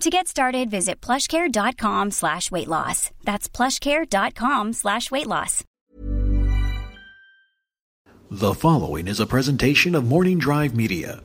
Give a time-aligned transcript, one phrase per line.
[0.00, 3.10] To get started, visit plushcare.com slash weight loss.
[3.24, 5.64] That's plushcare.com slash weight loss.
[8.30, 11.22] The following is a presentation of Morning Drive Media.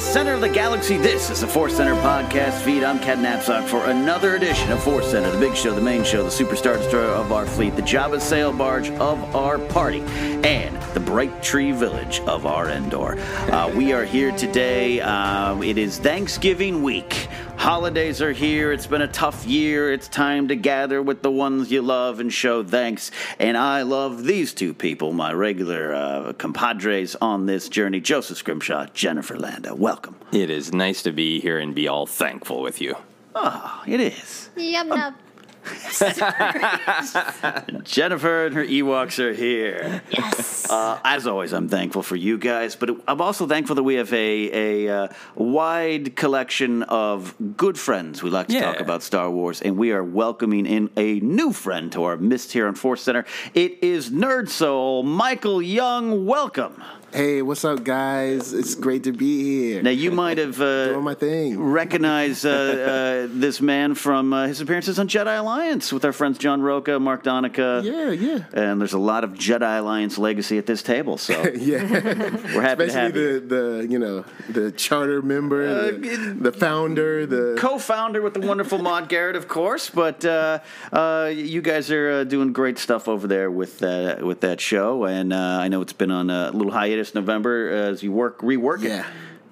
[0.00, 2.82] Center of the galaxy, this is the Force Center podcast feed.
[2.82, 6.22] I'm Ken Napzok for another edition of Force Center, the big show, the main show,
[6.22, 11.00] the superstar destroyer of our fleet, the Jabba sail barge of our party, and the
[11.00, 13.20] bright tree village of our Endor.
[13.52, 15.00] Uh, we are here today.
[15.00, 17.28] Uh, it is Thanksgiving week.
[17.60, 18.72] Holidays are here.
[18.72, 19.92] It's been a tough year.
[19.92, 23.10] It's time to gather with the ones you love and show thanks.
[23.38, 28.86] And I love these two people, my regular uh, compadres on this journey Joseph Scrimshaw,
[28.94, 29.74] Jennifer Landa.
[29.74, 30.16] Welcome.
[30.32, 32.96] It is nice to be here and be all thankful with you.
[33.34, 34.48] Oh, it is.
[34.56, 35.14] Yum yum.
[37.84, 40.02] Jennifer and her Ewoks are here.
[40.10, 40.70] Yes.
[40.70, 44.12] Uh, as always, I'm thankful for you guys, but I'm also thankful that we have
[44.12, 48.22] a, a uh, wide collection of good friends.
[48.22, 48.72] We like to Yeah.
[48.72, 52.52] talk about Star Wars, and we are welcoming in a new friend to our Mist
[52.52, 53.24] here on Force Center.
[53.54, 56.26] It is Nerd Soul, Michael Young.
[56.26, 56.82] Welcome.
[57.12, 58.52] Hey, what's up, guys?
[58.52, 59.82] It's great to be here.
[59.82, 61.60] Now, you might have uh, Doing my thing.
[61.60, 66.38] recognized uh, uh, this man from uh, his appearances on Jedi Alliance with our friends
[66.38, 67.82] John Roca, Mark Donica.
[67.84, 68.44] Yeah, yeah.
[68.52, 72.84] And there's a lot of Jedi Alliance legacy at this table, so Yeah, we're happy
[72.84, 73.40] to especially have you.
[73.40, 78.40] the the you know the charter member, Uh, the, the founder, the Co-founder with the
[78.46, 80.60] wonderful Maud Garrett, of course, but uh,
[80.92, 85.06] uh, you guys are uh, doing great stuff over there with uh, with that show,
[85.06, 88.82] and uh, I know it's been on a little hiatus November as you work rework
[88.84, 89.04] it.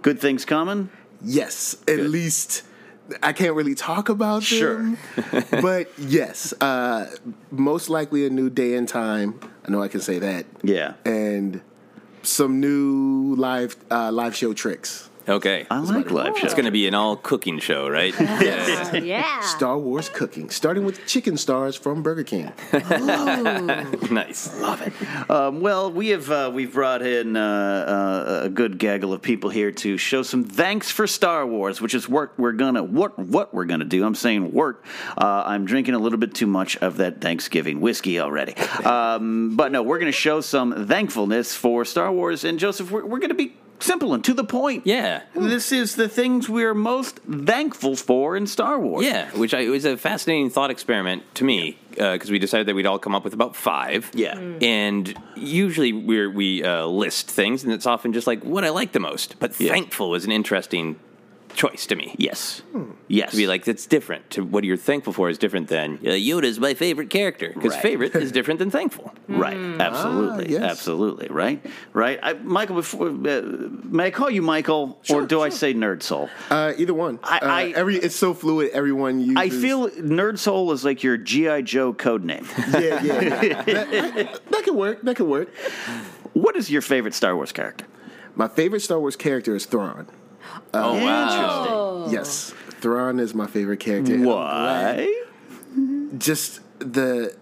[0.02, 0.90] Good things coming.
[1.22, 1.76] yes.
[1.88, 2.62] At least
[3.22, 4.74] I can't really talk about Sure.
[4.76, 4.98] them,
[5.62, 7.06] but yes, uh,
[7.50, 9.40] most likely a new day and time.
[9.66, 10.92] I know I can say that, Yeah.
[11.06, 11.60] and
[12.22, 15.08] some new live uh, live show tricks.
[15.28, 15.66] Okay.
[15.70, 16.44] I like live shows.
[16.44, 18.14] It's going to be an all cooking show, right?
[18.20, 18.94] yeah.
[18.94, 19.40] yeah.
[19.40, 22.50] Star Wars cooking, starting with chicken stars from Burger King.
[24.10, 24.58] nice.
[24.58, 25.30] Love it.
[25.30, 29.50] Um, well, we have uh, we've brought in uh, uh, a good gaggle of people
[29.50, 33.52] here to show some thanks for Star Wars, which is work we're gonna what what
[33.52, 34.04] we're gonna do.
[34.04, 34.84] I'm saying work.
[35.16, 38.54] Uh, I'm drinking a little bit too much of that Thanksgiving whiskey already,
[38.84, 42.44] um, but no, we're gonna show some thankfulness for Star Wars.
[42.44, 44.86] And Joseph, we're, we're gonna be simple and to the point.
[44.86, 45.22] Yeah.
[45.34, 49.04] This is the things we're most thankful for in Star Wars.
[49.04, 52.74] Yeah, which I, it was a fascinating thought experiment to me because we decided that
[52.74, 54.10] we'd all come up with about five.
[54.14, 54.36] Yeah.
[54.36, 54.62] Mm.
[54.62, 58.92] And usually we're, we uh, list things, and it's often just like what I like
[58.92, 59.38] the most.
[59.38, 60.98] But thankful is an interesting
[61.58, 62.14] choice to me.
[62.16, 62.62] Yes.
[63.08, 63.32] Yes.
[63.32, 64.30] To be like, that's different.
[64.30, 67.50] To what you're thankful for is different than uh, Yoda's my favorite character.
[67.52, 67.82] Because Right.
[67.82, 69.12] favorite is different than thankful.
[69.26, 70.62] Right, absolutely, yes.
[70.62, 71.58] absolutely, right,
[71.92, 72.18] right.
[72.22, 73.42] I, Michael, before, uh,
[73.98, 76.30] may I call you Michael, or do I say Nerd Soul?
[76.48, 77.18] Uh, either one.
[77.24, 78.70] I- Uh, I- every it's so fluid.
[78.72, 79.36] Everyone uses.
[79.36, 82.46] I feel Nerd Soul is like your GI Joe code name.
[82.68, 83.42] Yeah, yeah.
[83.42, 83.62] yeah.
[83.64, 85.02] that, that could work.
[85.02, 85.48] That could work.
[86.34, 87.84] what is your favorite Star Wars character?
[88.36, 90.06] My favorite Star Wars character is Thrawn.
[90.74, 92.08] Oh, wow!
[92.10, 94.12] Yes, Thrawn is my favorite character.
[94.14, 95.24] and I'm glad- Why?
[96.18, 97.34] Just the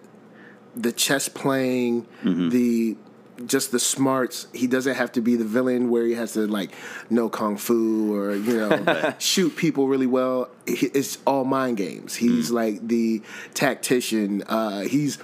[0.74, 2.48] the chess playing, Mm-hmm.
[2.50, 2.96] the
[3.44, 4.46] just the smarts.
[4.54, 6.70] He doesn't have to be the villain where he has to like
[7.10, 10.48] know kung fu or you know shoot people really well.
[10.66, 12.16] It's all mind games.
[12.16, 12.54] He's Mm.
[12.54, 13.22] like the
[13.54, 14.42] tactician.
[14.42, 15.18] Uh, he's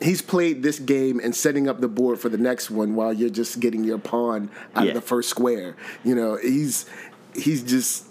[0.00, 3.30] he's played this game and setting up the board for the next one while you're
[3.30, 4.88] just getting your pawn out Yeah.
[4.90, 5.76] of the first square.
[6.04, 6.84] You know, he's
[7.34, 8.06] he's just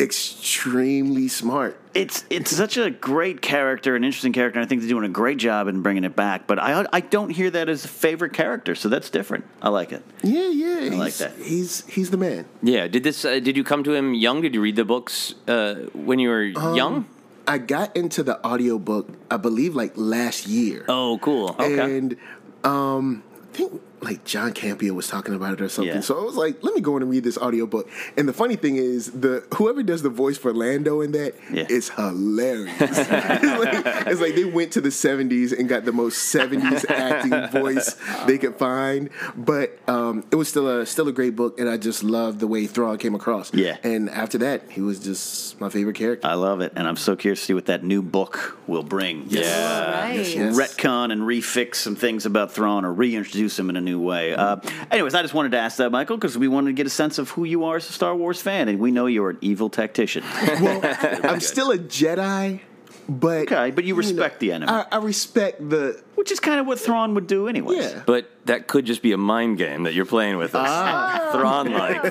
[0.00, 1.80] extremely smart.
[1.94, 4.58] It's it's such a great character, an interesting character.
[4.58, 6.46] and I think they're doing a great job in bringing it back.
[6.48, 9.44] But I I don't hear that as a favorite character, so that's different.
[9.62, 10.02] I like it.
[10.22, 10.90] Yeah, yeah.
[10.92, 11.32] I like he's- that.
[11.40, 12.46] He's he's the man.
[12.62, 12.88] Yeah.
[12.88, 13.24] Did this?
[13.24, 14.40] Uh, did you come to him young?
[14.42, 17.06] Did you read the books uh, when you were Um, young?
[17.46, 20.86] I got into the audiobook, I believe, like last year.
[20.88, 21.50] Oh, cool.
[21.60, 21.78] Okay.
[21.98, 22.16] And
[22.64, 25.94] um, I think like John Campea was talking about it or something.
[25.94, 26.00] Yeah.
[26.00, 27.88] So I was like, let me go in and read this audiobook.
[28.16, 31.66] And the funny thing is, the whoever does the voice for Lando in that Yeah.
[31.68, 32.74] is hilarious.
[32.80, 37.60] it's, like, it's like they went to the 70s and got the most 70s acting
[37.60, 37.96] voice
[38.26, 39.10] they could find.
[39.36, 42.46] But um, it was still a still a great book, and I just loved the
[42.46, 43.52] way Thrawn came across.
[43.54, 43.76] Yeah.
[43.82, 46.26] And after that, he was just my favorite character.
[46.26, 49.24] I love it, and I'm so curious to see what that new book will bring.
[49.28, 50.02] Yeah.
[50.02, 50.14] Right.
[50.14, 50.56] Yes.
[50.58, 54.34] retcon and refix some things about Thrawn or reintroduce him in a new way.
[54.34, 54.56] Uh,
[54.90, 57.18] anyways, I just wanted to ask that, Michael, because we wanted to get a sense
[57.18, 59.70] of who you are as a Star Wars fan, and we know you're an evil
[59.70, 60.24] tactician.
[60.64, 60.80] Well,
[61.24, 62.60] I'm still a Jedi,
[63.08, 66.66] but okay, but you respect the enemy, I, I respect the which is kind of
[66.66, 67.78] what Thrawn would do, anyways.
[67.92, 68.02] yeah.
[68.06, 70.66] But that could just be a mind game that you're playing with us.
[70.68, 71.30] Ah.
[71.32, 72.04] Thrawn like.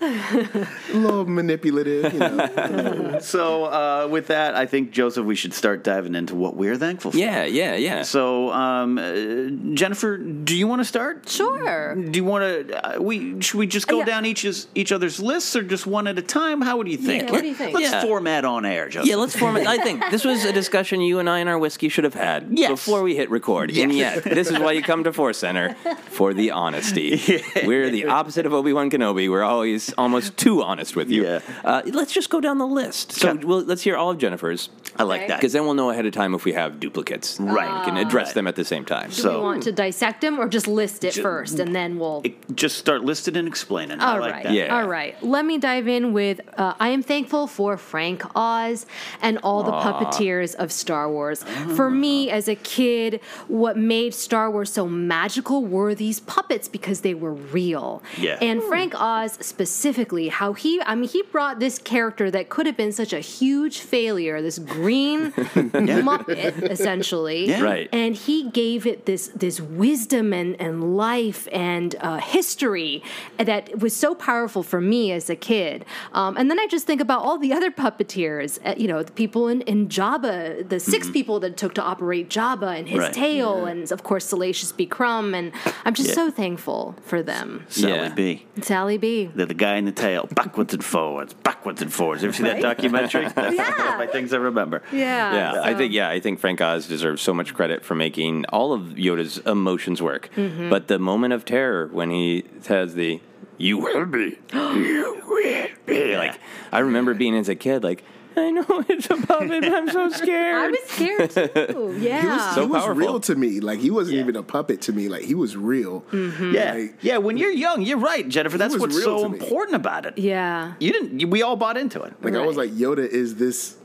[0.00, 3.18] a little manipulative, you know.
[3.20, 7.10] So, uh, with that, I think Joseph, we should start diving into what we're thankful
[7.12, 7.16] for.
[7.18, 8.02] Yeah, yeah, yeah.
[8.02, 11.28] So, um, uh, Jennifer, do you want to start?
[11.28, 11.94] Sure.
[11.94, 12.96] Do you want to?
[12.98, 14.04] Uh, we should we just go Yeah.
[14.06, 16.60] down each's each other's lists, or just one at a time?
[16.62, 17.24] How would you think?
[17.24, 17.74] Yeah, what do you think?
[17.74, 18.02] Let's Yeah.
[18.02, 19.08] format on air, Joseph.
[19.10, 19.66] Yeah, let's format.
[19.66, 22.48] I think this was a discussion you and I and our whiskey should have had
[22.50, 22.70] Yes.
[22.70, 23.70] before we hit record.
[23.76, 25.74] And yet, this is why you come to Force Center
[26.10, 27.20] for the honesty.
[27.64, 29.30] We're the opposite of Obi Wan Kenobi.
[29.30, 31.24] We're always almost too honest with you.
[31.24, 31.40] Yeah.
[31.64, 33.12] Uh, let's just go down the list.
[33.12, 33.44] So Okay.
[33.44, 34.68] we'll, let's hear all of Jennifer's.
[34.96, 35.28] I like Okay.
[35.28, 35.36] that.
[35.40, 37.38] Because then we'll know ahead of time if we have duplicates.
[37.40, 37.78] Right.
[37.80, 39.08] We can address them at the same time.
[39.10, 42.20] Do So- we want to dissect them or just list it first and then we'll.
[42.24, 44.00] It- just start listing and explaining.
[44.00, 44.42] I All like right.
[44.44, 44.52] that.
[44.52, 44.76] Yeah.
[44.80, 45.20] All right.
[45.22, 48.86] Let me dive in with uh, I am thankful for Frank Oz
[49.22, 51.42] and all the puppeteers of Star Wars.
[51.76, 57.00] For me, as a kid, what made Star Wars so magical were these puppets because
[57.00, 58.02] they were real.
[58.18, 58.38] Yeah.
[58.40, 62.76] And Frank Oz specifically, how he, I mean, he brought this character that could have
[62.76, 67.48] been such a huge failure, this green Muppet, essentially.
[67.48, 67.62] Yeah.
[67.62, 67.88] Right.
[67.92, 73.02] And he gave it this this wisdom and, and life and uh, history
[73.38, 75.84] that was so powerful for me as a kid.
[76.12, 79.12] Um, and then I just think about all the other puppeteers, uh, you know, the
[79.12, 83.00] people in, in Jabba, the 6 people that it took to operate Jabba and his
[83.00, 83.06] Mm-hmm.
[83.06, 83.14] Right.
[83.20, 84.86] Tail, and of course Salacious B.
[84.86, 85.34] Crumb.
[85.34, 85.52] And
[85.84, 86.14] I'm just Yeah.
[86.14, 87.64] so thankful for them.
[87.68, 88.08] Sally Yeah.
[88.14, 88.46] B.
[88.62, 89.30] Sally B.
[89.34, 92.24] They're the guy in the tail, backwards and forwards, backwards and forwards.
[92.24, 93.26] Ever see that documentary?
[93.34, 93.78] That's Yeah.
[93.78, 94.82] one of my things I remember.
[94.92, 95.34] Yeah.
[95.54, 98.72] Yeah, I think yeah, I think Frank Oz deserves so much credit for making all
[98.72, 100.30] of Yoda's emotions work.
[100.36, 100.70] Mm-hmm.
[100.70, 103.20] But the moment of terror when he has the
[103.58, 106.34] "You will be, you will be," like
[106.72, 108.02] I remember being as a kid, like
[108.36, 110.54] I know it's a puppet, but I'm so scared.
[110.56, 111.96] I was scared too.
[112.00, 112.20] Yeah.
[112.22, 112.94] He was, So he was powerful.
[113.00, 113.60] real to me.
[113.60, 115.08] Like he wasn't even a puppet to me.
[115.08, 116.02] Like he was real.
[116.12, 116.54] Mm-hmm.
[116.54, 117.18] Yeah, Like, yeah.
[117.18, 118.56] When you're young, you're right, Jennifer.
[118.58, 120.16] That's what's so important about it.
[120.18, 120.74] yeah.
[120.80, 121.30] You didn't.
[121.30, 122.14] We all bought into it.
[122.22, 123.76] like I was like Yoda is this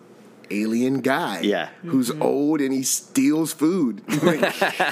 [0.52, 1.42] alien guy.
[1.42, 1.70] Yeah.
[1.84, 2.22] Who's Mm-hmm.
[2.22, 4.02] old and he steals food.
[4.26, 4.42] Like,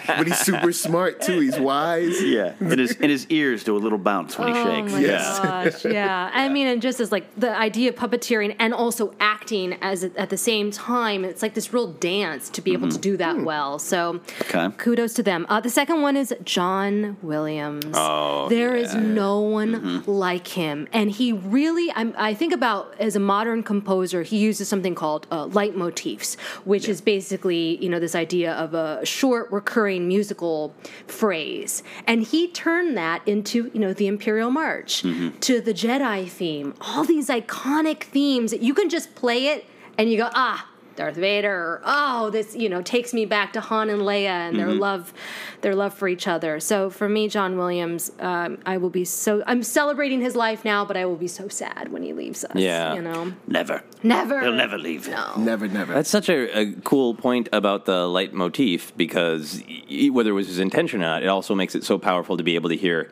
[0.07, 1.39] but he's super smart too.
[1.39, 2.21] He's wise.
[2.23, 4.91] Yeah, and his and his ears do a little bounce when he Oh shakes.
[4.91, 5.39] my Yes.
[5.39, 6.29] gosh, yeah.
[6.33, 10.29] I mean, and just as like the idea of puppeteering and also acting as at
[10.29, 13.79] the same time, it's like this real dance to be able to do that well.
[13.79, 14.69] So, Okay.
[14.77, 15.45] kudos to them.
[15.49, 17.85] Uh, the second one is John Williams.
[17.93, 20.11] Oh, there is no one Mm-hmm.
[20.11, 21.91] like him, and he really.
[21.95, 26.87] I'm, I think about as a modern composer, he uses something called uh, leitmotifs, which
[26.89, 30.75] is basically you know this idea of a short recurring musical
[31.07, 35.39] phrase, and he turned that into you know the Imperial March, Mm-hmm.
[35.39, 39.65] to the Jedi theme, all these iconic themes that you can just play it
[39.97, 40.67] and you go ah.
[40.95, 44.55] Darth Vader, or, oh, this you know takes me back to Han and Leia and
[44.57, 44.67] Mm-hmm.
[44.67, 45.13] their love,
[45.61, 46.59] their love for each other.
[46.59, 49.43] So for me, John Williams, um, I will be so.
[49.47, 52.55] I'm celebrating his life now, but I will be so sad when he leaves us.
[52.55, 52.93] Yeah.
[52.93, 53.83] you know, Never.
[54.03, 55.07] never, He'll never leave.
[55.09, 55.93] No, Never, never.
[55.93, 60.59] That's such a, a cool point about the leitmotif because y- whether it was his
[60.59, 63.09] intention or not, it also makes it so powerful to be able to hear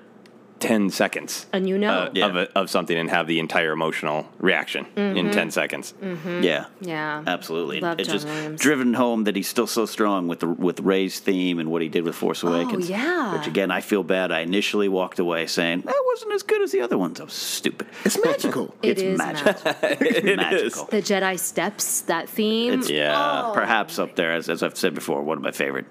[0.62, 2.28] 10 seconds and you know, uh, Yeah.
[2.28, 5.94] of, a, of something and have the entire emotional reaction in 10 seconds.
[6.42, 6.66] Yeah.
[6.80, 7.80] yeah, Absolutely.
[7.82, 8.62] Love it's John just Williams.
[8.62, 11.90] driven home that he's still so strong with the with Rey's theme and what he
[11.90, 12.86] did with Force Awakens.
[12.90, 13.34] Oh, yeah.
[13.38, 14.32] Which again, I feel bad.
[14.32, 17.20] I initially walked away saying that wasn't as good as the other ones.
[17.20, 17.88] I was stupid.
[18.06, 18.74] It's magical.
[18.84, 19.54] It it's is magical.
[19.82, 20.86] it's magical.
[20.86, 22.74] the Jedi steps that theme.
[22.80, 23.44] It's Yeah.
[23.48, 25.86] Oh, perhaps up there as, as I've said before, one of my favorite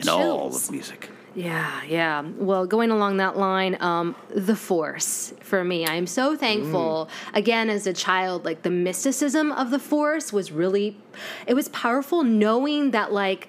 [0.00, 1.10] in all of music.
[1.34, 2.20] Yeah, yeah.
[2.36, 7.08] Well, going along that line, um, the Force for me, I am so thankful.
[7.32, 10.96] Again, as a child, like the mysticism of the Force was really,
[11.46, 12.22] it was powerful.
[12.22, 13.48] Knowing that like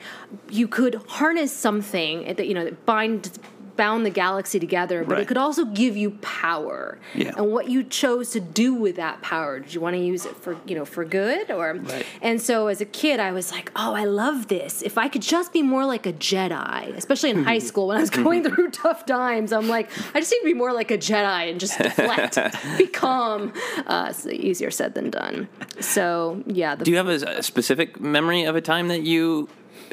[0.49, 3.37] you could harness something that you know that bind
[3.75, 6.97] bound the galaxy together, but it could also give you power.
[7.13, 7.33] Yeah.
[7.37, 9.59] And what you chose to do with that power.
[9.59, 11.79] Did you want to use it for, you know, for good or
[12.21, 14.81] and so as a kid I was like, "Oh, I love this.
[14.81, 18.01] If I could just be more like a Jedi." Especially in high school when I
[18.01, 20.97] was going through tough times, I'm like, I just need to be more like a
[20.97, 22.37] Jedi and just deflect,
[22.77, 23.53] be calm.
[23.85, 25.47] Uh, it's easier said than done.
[25.79, 29.49] So, yeah, the Do you have a, a specific memory of a time that you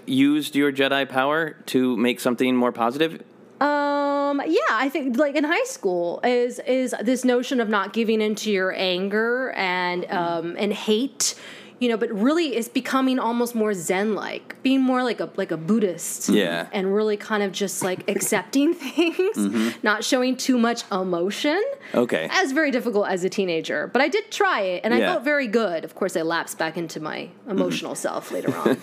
[0.07, 3.23] used your Jedi power to make something more positive?
[3.63, 8.21] Um, yeah, I think like in high school is is this notion of not giving
[8.21, 11.37] into your anger and um and hate,
[11.83, 15.51] you know, but really it's becoming almost more zen like, being more like a like
[15.51, 16.29] a Buddhist.
[16.29, 16.69] Yeah.
[16.73, 21.61] And really kind of just like accepting things, not showing too much emotion.
[21.93, 22.29] Okay.
[22.29, 25.25] That was very difficult as a teenager, but I did try it and I felt
[25.25, 25.85] very good.
[25.85, 28.79] Of course, I lapsed back into my emotional self later on.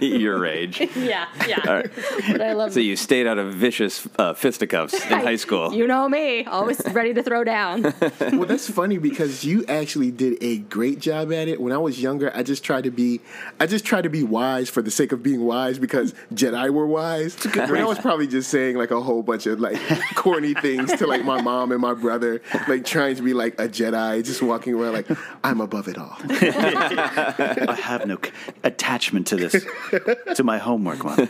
[0.00, 0.80] your rage.
[0.96, 1.82] yeah, yeah.
[2.32, 5.74] But I love So you stayed out of vicious uh, fisticuffs in high school.
[5.74, 7.82] You know me, always ready to throw down.
[7.82, 11.60] well, that's funny because you actually did a great job at it.
[11.60, 13.20] When I was younger, I just tried to be,
[13.58, 16.86] I just tried to be wise for the sake of being wise because Jedi were
[16.86, 17.36] wise.
[17.44, 19.78] When I was probably just saying like a whole bunch of like
[20.14, 23.68] corny things to like my mom and my brother, like trying to be like a
[23.68, 25.08] Jedi, just walking around like
[25.44, 26.16] I'm above it all.
[26.30, 28.30] I have no c-
[28.64, 29.64] attachment to this,
[30.36, 31.28] to my homework, Mom.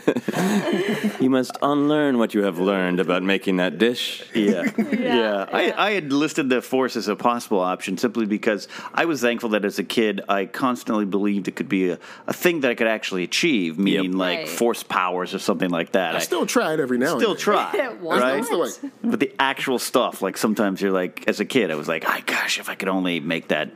[1.19, 4.23] You must unlearn what you have learned about making that dish.
[4.33, 4.69] Yeah.
[4.91, 5.45] yeah.
[5.51, 9.49] I, I had listed the Force as a possible option simply because I was thankful
[9.49, 12.75] that as a kid I constantly believed it could be a, a thing that I
[12.75, 14.49] could actually achieve, meaning like Right.
[14.49, 16.15] force powers or something like that.
[16.15, 17.41] I still try it every now and still then.
[17.41, 18.45] try, Why right?
[18.45, 21.87] Still like, But the actual stuff, like sometimes you're like, as a kid, I was
[21.87, 23.69] like, "I gosh, if I could only make that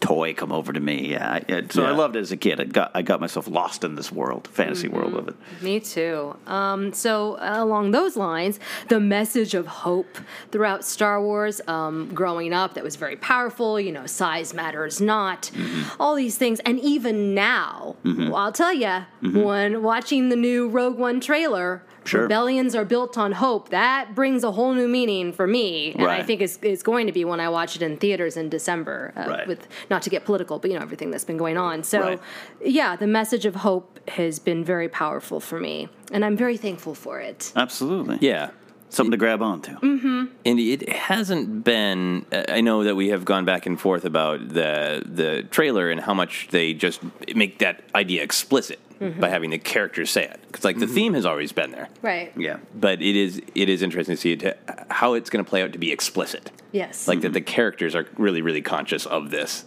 [0.00, 1.60] toy come over to me." Yeah, I- yeah.
[1.70, 2.60] so I loved it as a kid.
[2.60, 5.28] I got I got myself lost in this world, fantasy world mm-hmm.
[5.28, 5.62] of it.
[5.62, 6.36] Me too.
[6.46, 10.18] Um, so uh, along those lines, the message of hope
[10.50, 13.80] throughout Star Wars, um, growing up, that was very powerful.
[13.80, 15.50] You know, size matters not.
[15.54, 16.00] Mm-hmm.
[16.00, 20.98] All these things, and even now, well, I'll tell you, when watching the new Rogue
[20.98, 21.82] One trailer.
[22.06, 22.22] Sure.
[22.22, 23.68] Rebellions are built on hope.
[23.70, 27.12] That brings a whole new meaning for me, and I think it's, it's going to
[27.12, 29.12] be when I watch it in theaters in December.
[29.16, 29.46] Uh, Right.
[29.46, 31.82] With not to get political, but you know everything that's been going on.
[31.82, 32.20] So, Right.
[32.64, 36.94] yeah, the message of hope has been very powerful for me, and I'm very thankful
[36.94, 37.52] for it.
[37.56, 38.50] Absolutely, Yeah.
[38.88, 39.72] Something to grab onto.
[39.72, 40.06] Mm-hmm.
[40.06, 40.30] Mm.
[40.44, 42.26] And it hasn't been.
[42.32, 46.14] I know that we have gone back and forth about the the trailer and how
[46.14, 47.00] much they just
[47.34, 49.20] make that idea explicit mm-hmm.
[49.20, 50.40] by having the characters say it.
[50.46, 50.94] Because like the mm-hmm.
[50.94, 52.32] theme has always been there, Right.
[52.36, 54.56] Yeah, but it is it is interesting to see it to,
[54.90, 56.50] how it's going to play out to be explicit.
[56.72, 57.08] Yes.
[57.08, 59.64] Like that the characters are really really conscious of this.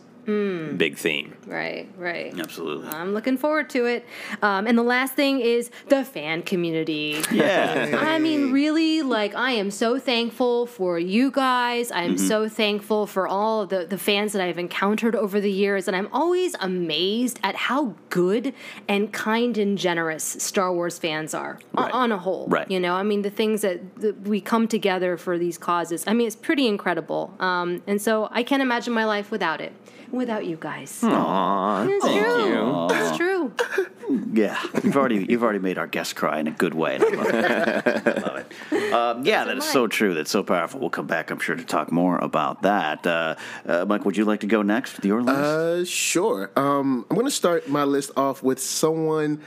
[0.78, 1.36] Big theme.
[1.46, 2.38] Right, right.
[2.40, 2.88] Absolutely.
[2.90, 4.06] I'm looking forward to it.
[4.42, 7.22] Um, and the last thing is the fan community.
[7.32, 7.98] Yeah.
[8.00, 11.92] I mean, really, like, I am so thankful for you guys.
[11.92, 12.28] I am Mm-hmm.
[12.28, 15.88] so thankful for all the, the fans that I've encountered over the years.
[15.88, 18.54] And I'm always amazed at how good
[18.88, 21.92] and kind and generous Star Wars fans are Right.
[21.94, 22.48] on a whole.
[22.48, 22.70] Right.
[22.70, 26.04] You know, I mean, the things that, that we come together for these causes.
[26.08, 27.34] I mean, it's pretty incredible.
[27.40, 29.72] Um, and so I can't imagine my life without it,
[30.12, 31.00] without you guys.
[31.04, 32.48] Aw, It's thank true.
[32.48, 32.88] you.
[32.92, 33.54] It's true.
[34.34, 36.96] Yeah, you've already you've already made our guests cry in a good way.
[37.00, 38.08] I love it.
[38.08, 38.94] I love it.
[38.94, 40.16] Um, yeah, that is so true.
[40.16, 40.80] That's so powerful.
[40.80, 43.06] We'll come back, I'm sure, to talk more about that.
[43.06, 43.36] Uh,
[43.68, 45.38] uh, Mike, would you like to go next with your list?
[45.38, 46.50] Uh, sure.
[46.56, 49.42] Um, I'm going to start my list off with someone,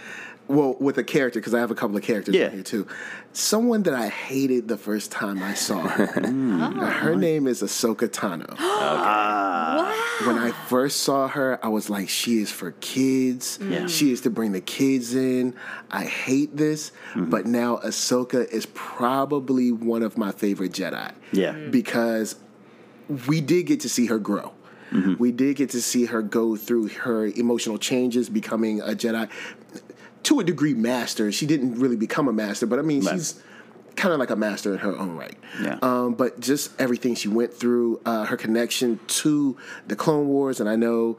[0.52, 2.46] well, with a character because I have a couple of characters Yeah.
[2.48, 2.86] in here too.
[3.32, 6.20] Someone that I hated the first time I saw her.
[6.20, 6.84] Now, oh.
[6.84, 8.50] her name is Ahsoka Tano.
[10.26, 13.58] When I first saw her, I was like, she is for kids.
[13.60, 13.86] Yeah.
[13.88, 15.54] She is to bring the kids in.
[15.90, 16.92] I hate this.
[17.14, 17.30] Mm-hmm.
[17.30, 21.12] But now Ahsoka is probably one of my favorite Jedi.
[21.32, 21.54] Yeah.
[21.54, 21.70] Mm.
[21.72, 22.36] Because
[23.26, 24.52] we did get to see her grow.
[24.92, 25.14] Mm-hmm.
[25.18, 29.28] We did get to see her go through her emotional changes, becoming a Jedi.
[30.24, 31.32] To a degree, master.
[31.32, 33.14] She didn't really become a master, but I mean, Right.
[33.14, 33.40] she's
[33.96, 35.36] kind of like a master in her own right.
[35.62, 35.78] Yeah.
[35.82, 40.68] Um, but just everything she went through, uh, her connection to the Clone Wars, and
[40.68, 41.18] I know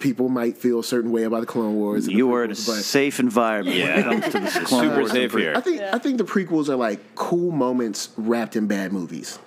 [0.00, 2.06] people might feel a certain way about the Clone Wars.
[2.06, 4.84] and the you are in a but safe environment when it comes to the Clone
[4.84, 5.10] Super Wars.
[5.12, 5.52] safe here.
[5.54, 9.38] I think I think the prequels are like cool moments wrapped in bad movies.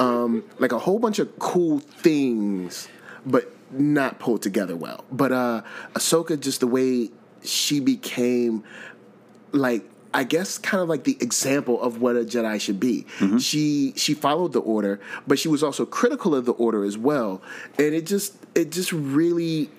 [0.00, 2.88] Um, like a whole bunch of cool things,
[3.24, 5.04] but not pulled together well.
[5.10, 5.62] But uh
[5.94, 7.10] Ahsoka, just the way
[7.44, 8.64] she became
[9.52, 9.84] like
[10.14, 13.06] I guess kind of like the example of what a Jedi should be.
[13.18, 13.38] Mm-hmm.
[13.38, 17.42] She she followed the order, but she was also critical of the order as well.
[17.78, 19.70] And it just it just really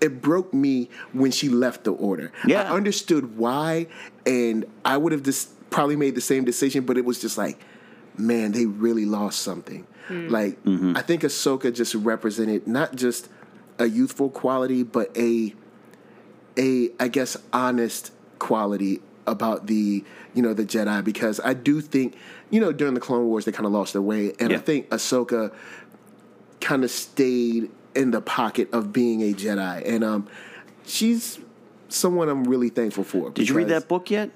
[0.00, 2.32] it broke me when she left the order.
[2.46, 2.62] Yeah.
[2.62, 3.86] I understood why
[4.26, 7.62] and I would have just probably made the same decision, but it was just like,
[8.16, 9.86] man, they really lost something.
[10.08, 10.28] Hmm.
[10.28, 10.96] Like mm-hmm.
[10.96, 13.28] I think Ahsoka just represented not just
[13.78, 15.54] a youthful quality, but a
[16.58, 20.04] a I guess honest quality about the
[20.34, 22.16] you know the Jedi because I do think
[22.50, 24.88] you know during the Clone Wars they kind of lost their way and I think
[24.90, 25.52] Ahsoka
[26.60, 30.28] kind of stayed in the pocket of being a Jedi and um
[30.84, 31.38] she's
[31.88, 33.30] someone I'm really thankful for.
[33.30, 34.30] Did you read that book yet?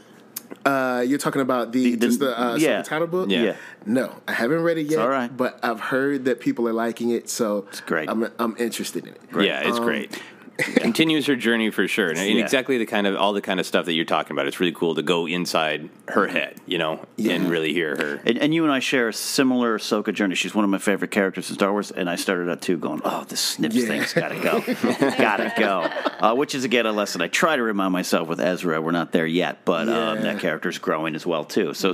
[0.64, 2.82] Uh, you're talking about the, The- the- just the uh, yeah.
[2.82, 3.28] Tano book?
[3.30, 3.42] Yeah.
[3.42, 3.56] Yeah.
[3.84, 5.00] No, I haven't read it yet.
[5.00, 5.34] all right.
[5.34, 8.08] but I've heard that people are liking it, so it's great.
[8.08, 9.20] I'm I'm interested in it.
[9.40, 10.20] Yeah, it's Um, great.
[10.58, 12.42] Continues her journey for sure, and, and Yeah.
[12.44, 14.46] exactly the kind of all the kind of stuff that you're talking about.
[14.46, 18.20] It's really cool to go inside her head, you know, and really hear her.
[18.24, 20.34] And, and you and I share a similar Ahsoka journey.
[20.34, 23.02] She's one of my favorite characters in Star Wars, and I started out too, going,
[23.04, 23.86] "Oh, this Snips Yeah.
[23.86, 24.60] thing's got to go,
[25.18, 25.88] got to go."
[26.20, 28.80] Uh, which is again a lesson I try to remind myself with Ezra.
[28.80, 31.74] We're not there yet, but um, that character's growing as well too.
[31.74, 31.90] So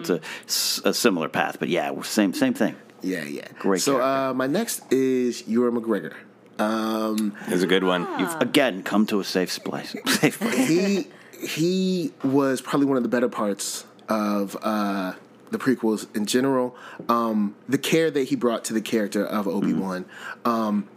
[0.46, 1.56] it's a similar path.
[1.58, 2.76] But yeah, same same thing.
[3.02, 3.48] Yeah, yeah.
[3.58, 6.14] Great So uh, my next is Ewan McGregor.
[6.58, 8.06] Um, It's a good one.
[8.20, 9.94] You've again come to a safe place.
[10.06, 10.68] Safe place.
[10.68, 11.06] he
[11.46, 15.14] he was probably one of the better parts of uh,
[15.50, 16.76] the prequels in general.
[17.08, 20.04] Um, the care that he brought to the character of Obi Wan.
[20.44, 20.88] Um,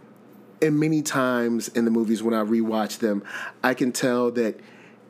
[0.62, 3.22] and many times in the movies when I rewatch them,
[3.62, 4.58] I can tell that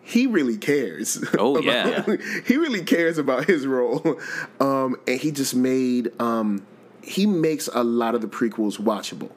[0.02, 1.22] he really cares.
[1.38, 1.64] Oh, about-
[2.08, 2.16] yeah.
[2.46, 4.18] he really cares about his role,
[4.60, 6.64] um, and he just made um,
[7.02, 9.30] he makes a lot of the prequels watchable,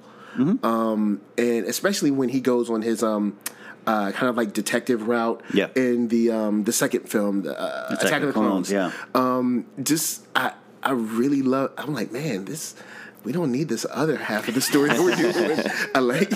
[0.63, 3.37] um, and especially when he goes on his um,
[3.87, 5.67] uh, kind of like detective route Yeah.
[5.75, 8.71] in the um, the second film, the, uh, Attack, of the Clones.
[8.71, 8.91] yeah.
[9.15, 11.71] Um, just I I really love.
[11.77, 12.75] I'm like, man, this.
[13.25, 15.59] We don't need this other half of the story that we're doing.
[15.95, 16.33] I like,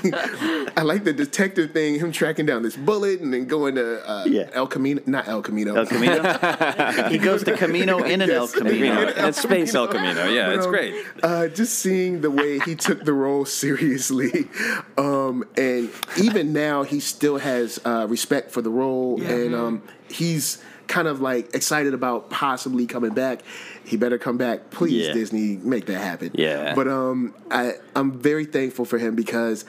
[0.78, 4.26] I like the detective thing, him tracking down this bullet and then going to uh,
[4.26, 4.50] Yeah.
[4.54, 5.76] El Camino, not El Camino.
[5.76, 6.22] El Camino.
[7.10, 8.52] he goes to Kamino in an El Yes.
[8.52, 8.96] Camino.
[9.06, 9.28] Camino.
[9.28, 10.28] It's Space El Camino.
[10.28, 11.06] Yeah, But, it's um, great.
[11.24, 14.50] Uh, just seeing the way he took the role seriously,
[14.98, 15.90] um, and
[16.22, 20.62] even now he still has uh, respect for the role, and um, he's
[20.94, 23.42] kind of like excited about possibly coming back.
[23.84, 25.14] He better come back, please, Yeah.
[25.14, 26.30] Disney, make that happen.
[26.36, 26.76] Yeah.
[26.76, 29.66] But um, I I'm very thankful for him because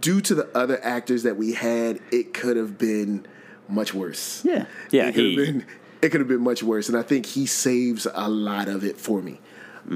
[0.00, 3.26] due to the other actors that we had, it could have been
[3.68, 4.42] much worse.
[4.46, 4.64] Yeah.
[4.90, 5.66] Yeah, it could he- have been
[6.00, 8.96] it could have been much worse, and I think he saves a lot of it
[8.98, 9.40] for me.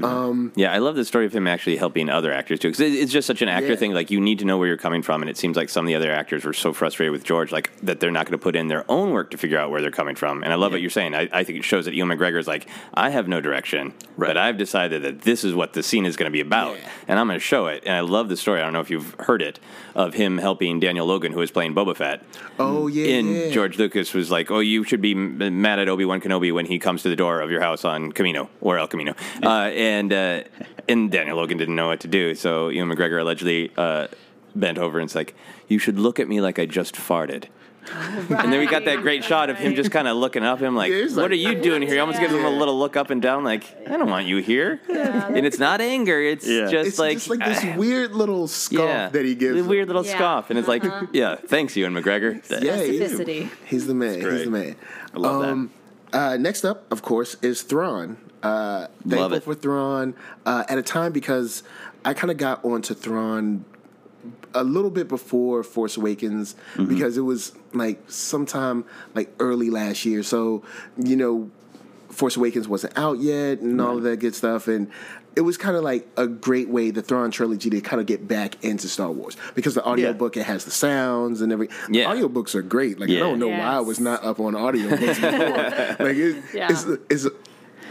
[0.03, 3.11] Um, Yeah, I love the story of him actually helping other actors too, because it's
[3.11, 3.75] just such an actor Yeah.
[3.75, 3.93] thing.
[3.93, 5.87] Like you need to know where you're coming from, and it seems like some of
[5.87, 8.55] the other actors were so frustrated with George, like that they're not going to put
[8.55, 10.43] in their own work to figure out where they're coming from.
[10.43, 11.15] And I love what you're saying.
[11.15, 14.37] I, I think it shows that Ewan McGregor is like, I have no direction, but
[14.37, 17.27] I've decided that this is what the scene is going to be about, and I'm
[17.27, 17.83] going to show it.
[17.85, 18.59] And I love the story.
[18.61, 19.59] I don't know if you've heard it
[19.95, 22.23] of him helping Daniel Logan, who is playing Boba Fett.
[22.59, 23.49] Oh yeah, And yeah.
[23.51, 26.77] George Lucas was like, "Oh, you should be mad at Obi Wan Kenobi when he
[26.79, 30.43] comes to the door of your house on Kamino or El Camino." Uh, and uh,
[30.89, 34.07] and Daniel Logan didn't know what to do, so Ewan McGregor allegedly uh,
[34.55, 35.35] bent over and it's like,
[35.67, 37.45] "You should look at me like I just farted."
[37.89, 40.75] And then we got that great shot of him just kind of looking up him
[40.75, 42.77] like, Yeah, he's "What like- are you doing here?" He almost gives him a little
[42.77, 46.45] look up and down, like, "I don't want you here." and it's not anger; it's
[46.45, 46.67] Yeah.
[46.69, 49.53] just it's like just like this weird little scoff yeah, that he gives.
[49.55, 49.67] the him.
[49.67, 50.15] weird little Yeah.
[50.15, 51.05] scoff, and it's like, Uh-huh.
[51.13, 53.13] "Yeah, thanks, Ewan McGregor." Yeah, he is.
[53.13, 53.49] Specificity.
[53.65, 54.15] He's the man.
[54.15, 54.43] He's great.
[54.45, 54.75] the man.
[55.15, 55.49] I love that.
[55.49, 55.69] um,
[56.13, 58.17] Uh, next up, of course, is Thrawn.
[58.43, 59.43] Uh, thankful it.
[59.43, 60.13] for Thrawn
[60.45, 61.63] uh, at a time because
[62.05, 63.65] I kind of got onto Thrawn
[64.53, 66.85] a little bit before Force Awakens Mm-hmm.
[66.87, 70.23] because it was like sometime like early last year.
[70.23, 70.63] So
[70.97, 71.49] you know,
[72.09, 74.89] Force Awakens wasn't out yet and all of that good stuff and.
[75.35, 78.27] It was kind of like a great way, the Thrawn trilogy, to kind of get
[78.27, 81.69] back into Star Wars because the audiobook it has the sounds and every.
[81.91, 82.05] Yeah.
[82.05, 82.99] Audiobooks are great.
[82.99, 86.05] Like I don't know why I was not up on audiobooks before.
[86.07, 86.69] like it, Yeah.
[86.71, 87.27] it's it's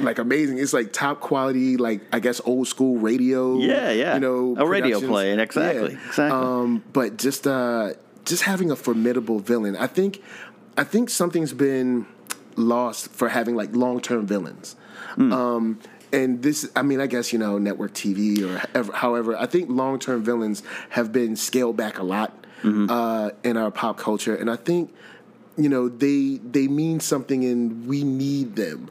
[0.01, 0.59] like amazing.
[0.59, 3.59] It's like top quality, like I guess old school radio.
[3.59, 4.15] Yeah, yeah.
[4.15, 6.07] You know, A radio play, exactly, Yeah.
[6.09, 6.39] exactly.
[6.41, 7.93] Um, but just uh,
[8.25, 9.77] just having a formidable villain.
[9.77, 10.23] I think
[10.77, 12.07] I think something's been
[12.57, 14.77] lost for having like long term villains.
[15.15, 15.33] Hmm.
[15.33, 15.79] Um,
[16.13, 19.69] and this, I mean, I guess you know, network TV or ever, however, I think
[19.71, 22.91] long term villains have been scaled back a lot Mm-hmm.
[22.91, 24.93] uh, in our pop culture, and I think
[25.57, 28.91] you know they they mean something, and we need them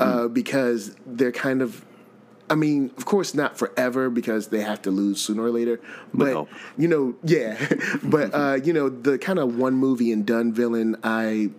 [0.00, 1.84] uh, because they're kind of.
[2.48, 5.80] I mean, of course, not forever because they have to lose sooner or later.
[6.14, 6.48] But hope.
[6.78, 7.56] you know, yeah.
[8.04, 11.50] but uh, you know, the kind of one movie and done villain, I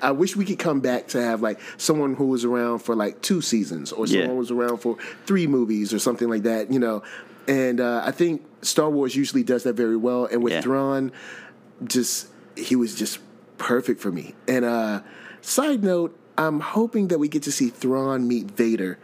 [0.00, 3.20] I wish we could come back to have like someone who was around for like
[3.20, 4.20] two seasons or Yeah.
[4.22, 7.02] someone was around for three movies or something like that, you know.
[7.48, 10.26] And uh, I think Star Wars usually does that very well.
[10.26, 10.60] And with Yeah.
[10.60, 11.10] Thrawn,
[11.84, 13.18] just he was just
[13.58, 14.34] perfect for me.
[14.46, 15.02] And uh,
[15.40, 18.98] side note, I'm hoping that we get to see Thrawn meet Vader,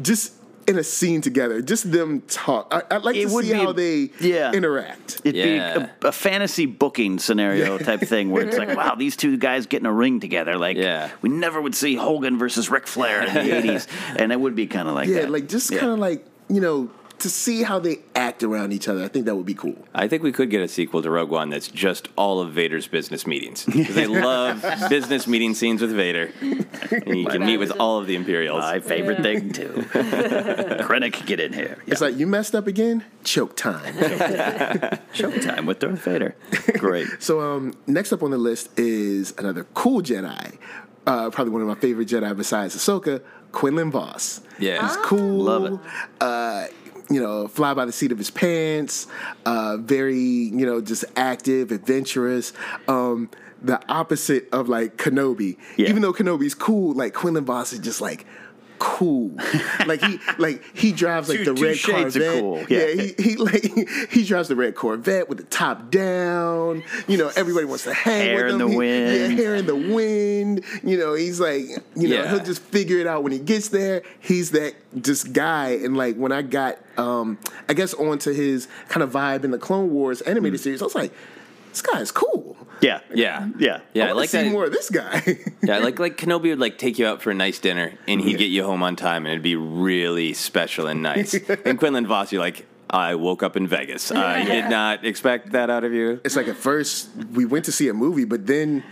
[0.00, 0.34] just
[0.66, 2.68] in a scene together, just them talk.
[2.72, 4.50] I, I'd like It to see be- how they yeah.
[4.52, 5.20] interact.
[5.22, 5.78] It'd Yeah.
[5.78, 9.66] be a, a fantasy booking scenario type thing where it's like, wow, these two guys
[9.66, 10.56] get in a ring together.
[10.56, 11.10] Like, Yeah.
[11.20, 13.40] we never would see Hogan versus Ric Flair in the
[13.72, 13.86] 80s.
[14.16, 15.30] And it would be kind of like yeah, that.
[15.30, 15.80] like just Yeah.
[15.80, 16.90] kind of like you know
[17.24, 19.02] to see how they act around each other.
[19.02, 19.76] I think that would be cool.
[19.94, 22.86] I think we could get a sequel to Rogue One that's just all of Vader's
[22.86, 23.64] business meetings.
[23.94, 24.60] They love
[24.90, 26.30] business meeting scenes with Vader.
[26.90, 28.60] And you can meet with all of the Imperials.
[28.60, 29.68] My favorite thing, too.
[30.82, 31.78] Krennic, get in here.
[31.86, 33.04] It's like you messed up again.
[33.22, 33.94] Choke time.
[35.14, 36.34] Choke time with Darth Vader.
[36.76, 37.06] Great.
[37.20, 40.58] so um, next up on the list is another cool Jedi.
[41.06, 44.40] Uh, probably one of my favorite Jedi besides Ahsoka, Quinlan Vos.
[44.58, 44.86] Yeah.
[44.86, 45.44] He's cool.
[45.44, 45.78] Love it.
[46.20, 46.66] Uh,
[47.10, 49.06] you know, fly by the seat of his pants.
[49.44, 52.52] Uh, very, you know, just active, adventurous.
[52.88, 53.30] Um,
[53.62, 55.56] the opposite of like Kenobi.
[55.76, 55.88] Yeah.
[55.88, 58.26] Even though Kenobi's cool, like Quinlan Vos is just like
[58.84, 59.30] cool.
[59.86, 62.40] like he like he drives like Two- the red Corvette.
[62.40, 62.58] cool.
[62.68, 63.02] Yeah, Yeah.
[63.16, 63.62] he, he like
[64.10, 66.82] he drives the red Corvette with the top down.
[67.08, 68.66] You know, everybody wants to hang Hair with in him.
[68.66, 69.38] the He- wind.
[69.38, 70.64] Yeah, hair in the wind.
[70.82, 71.62] You know, he's like,
[71.96, 72.30] you know, Yeah.
[72.30, 74.02] he'll just figure it out when he gets there.
[74.20, 75.70] He's that just guy.
[75.70, 79.58] And like when I got, um, I guess onto his kind of vibe in the
[79.58, 81.12] Clone Wars animated series, I was like,
[81.70, 82.56] this guy is cool.
[82.84, 83.00] Yeah.
[83.14, 83.48] Yeah.
[83.58, 83.80] Yeah.
[83.94, 84.52] Yeah, I I like to see that.
[84.52, 85.22] more of this guy.
[85.62, 88.36] Yeah, like like Kenobi would like take you out for a nice dinner and he'd
[88.38, 91.32] get you home on time and it'd be really special and nice.
[91.64, 94.12] and Quinlan Vos, you're like, I woke up in Vegas.
[94.12, 96.20] I did not expect that out of you.
[96.24, 98.84] it's like at first we went to see a movie, but then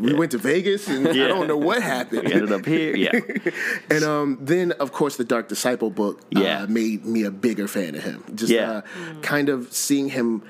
[0.00, 2.22] we went to Vegas and I don't know what happened.
[2.28, 2.94] We ended up here.
[2.96, 3.18] Yeah.
[3.90, 6.62] And um, then, of course, the Dark Disciple book Yeah.
[6.62, 8.22] uh, made me a bigger fan of him.
[8.34, 8.70] Just Yeah.
[8.70, 8.82] uh,
[9.20, 10.42] kind of seeing him,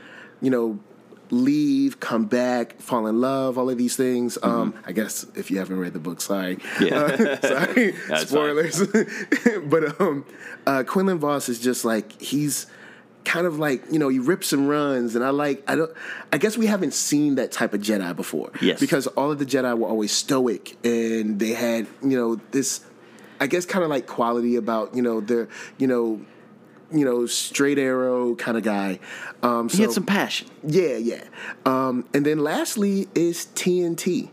[0.43, 0.79] you know,
[1.31, 4.37] leave, come back, fall in love, all of these things.
[4.43, 6.57] Um, I guess if you haven't read the book, sorry.
[6.57, 6.87] Mm-hmm.
[6.87, 7.31] Yeah.
[7.33, 7.40] Uh,
[8.16, 8.87] sorry, spoilers.
[9.64, 10.25] but um,
[10.66, 12.66] uh, Quinlan Vos is just like he's
[13.25, 15.93] kind of like you know he rips and runs and i like i don't
[16.33, 18.81] i guess we haven't seen that type of jedi before Yes.
[18.81, 22.81] because all of the jedi were always stoic and they had you know this
[23.38, 26.19] i guess kind of like quality about you know their you know
[26.92, 28.98] you know straight arrow kind of guy
[29.42, 30.48] um so He had some passion.
[30.66, 31.24] yeah yeah
[31.64, 34.29] um and then lastly is tnt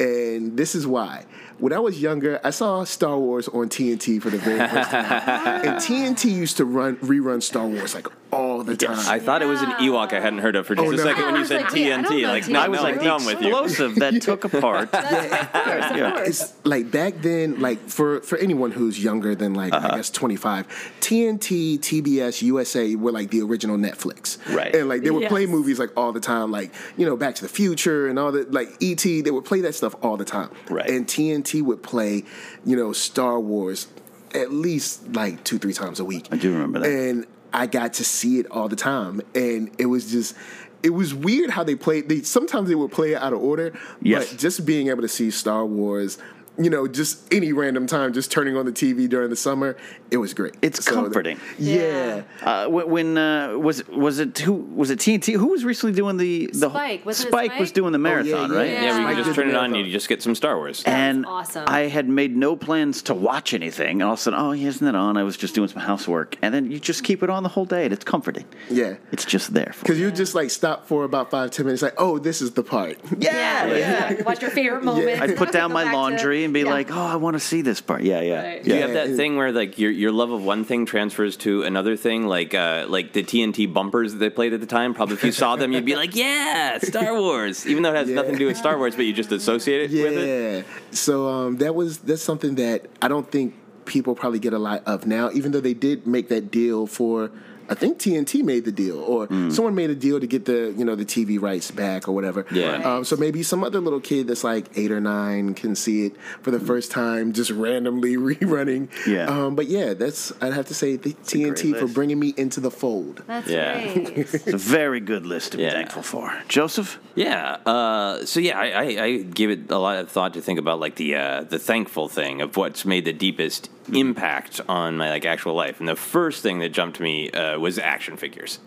[0.00, 1.24] And this is why.
[1.58, 5.06] When I was younger, I saw Star Wars on TNT for the very first time.
[5.66, 8.98] and TNT used to run rerun Star Wars like all the time.
[9.08, 11.02] I thought it was an Ewok I hadn't heard of for just Oh, a no.
[11.02, 12.22] second when I you was said like, yeah, I don't TNT.
[12.22, 12.48] know Like, TNT.
[12.50, 13.48] no, I was no, like, I'm the done with you.
[13.48, 14.88] Explosive that took apart.
[14.92, 16.18] Yeah, yeah.
[16.24, 19.88] It's like back then, like for for anyone who's younger than like Uh-huh.
[19.92, 20.66] I guess twenty five,
[21.00, 24.74] TNT, TBS, USA were like the original Netflix, Right.
[24.74, 25.50] And like they would play Yes.
[25.50, 28.52] movies like all the time, like you know Back to the Future and all that,
[28.52, 29.02] like ET.
[29.02, 30.88] They would play that stuff all the time, Right.
[30.88, 32.24] And TNT would play,
[32.64, 33.86] you know, Star Wars
[34.34, 36.26] at least like two three times a week.
[36.32, 36.88] I do remember that.
[36.90, 40.34] and I got to see it all the time, and it was just.
[40.82, 42.10] It was weird how they played.
[42.10, 44.28] They sometimes they would play it out of order, Yes.
[44.28, 46.18] but just being able to see Star Wars,
[46.56, 49.76] you know, just any random time, just turning on the TV during the summer,
[50.10, 50.54] it was great.
[50.62, 51.40] It's So, comforting.
[51.58, 52.22] Yeah.
[52.42, 55.34] Uh, when when, uh, was it was it who was it TNT?
[55.36, 57.04] Who was recently doing the the Spike.
[57.04, 57.60] Wasn't it Spike Spike?
[57.60, 58.70] was doing the marathon, right?
[58.70, 60.82] Yeah, where you can just turn it on and you just get some Star Wars.
[60.86, 61.64] And awesome.
[61.66, 64.68] I had made no plans to watch anything, and all of a sudden, oh, yeah,
[64.68, 65.16] isn't it on?
[65.16, 67.64] I was just doing some housework, and then you just keep it on the whole
[67.64, 68.44] day, and it's comforting.
[68.70, 68.94] Yeah.
[69.12, 72.18] It's just there Because you just like stop for about five, ten minutes, like, oh,
[72.18, 72.98] this is the part.
[73.18, 74.22] Yeah, yeah.
[74.22, 75.20] Watch your favorite moment.
[75.20, 76.70] I'd put down my back to- laundry and be yeah.
[76.70, 78.02] like, oh, I want to see this part.
[78.02, 78.42] Yeah, yeah.
[78.42, 78.62] Right.
[78.62, 78.76] Do yeah.
[78.76, 81.96] you have that thing where like your your love of one thing transfers to another
[81.96, 84.94] thing, like uh, like the TNT bumpers that they played at the time?
[84.94, 88.08] Probably if you saw them, you'd be like, "Yeah, Star Wars," even though it has
[88.08, 90.04] nothing to do with Star Wars, but you just associate it yeah.
[90.04, 90.66] with it.
[90.90, 93.54] So um, that was that's something that I don't think
[93.84, 97.30] people probably get a lot of now, even though they did make that deal for.
[97.68, 99.52] I think TNT made the deal, or Mm.
[99.52, 102.44] someone made a deal to get the you know the TV rights back or whatever.
[102.52, 102.82] Yeah.
[102.96, 106.12] Um, so maybe some other little kid that's like eight or nine can see it
[106.42, 108.88] for the first time, just randomly rerunning.
[109.06, 109.26] Yeah.
[109.26, 112.70] Um, but yeah, that's I'd have to say the TNT for bringing me into the
[112.70, 113.22] fold.
[113.26, 113.80] That's Yeah.
[113.82, 114.14] great.
[114.34, 115.70] It's a very good list to be Yeah.
[115.72, 116.32] thankful for.
[116.48, 116.98] Joseph?
[117.14, 117.56] Yeah.
[117.66, 120.80] Uh, so yeah, I, I, I give it a lot of thought to think about
[120.80, 125.24] like the uh, the thankful thing of what's made the deepest impact on my like
[125.24, 125.80] actual life.
[125.80, 128.58] And the first thing that jumped to me uh, was action figures.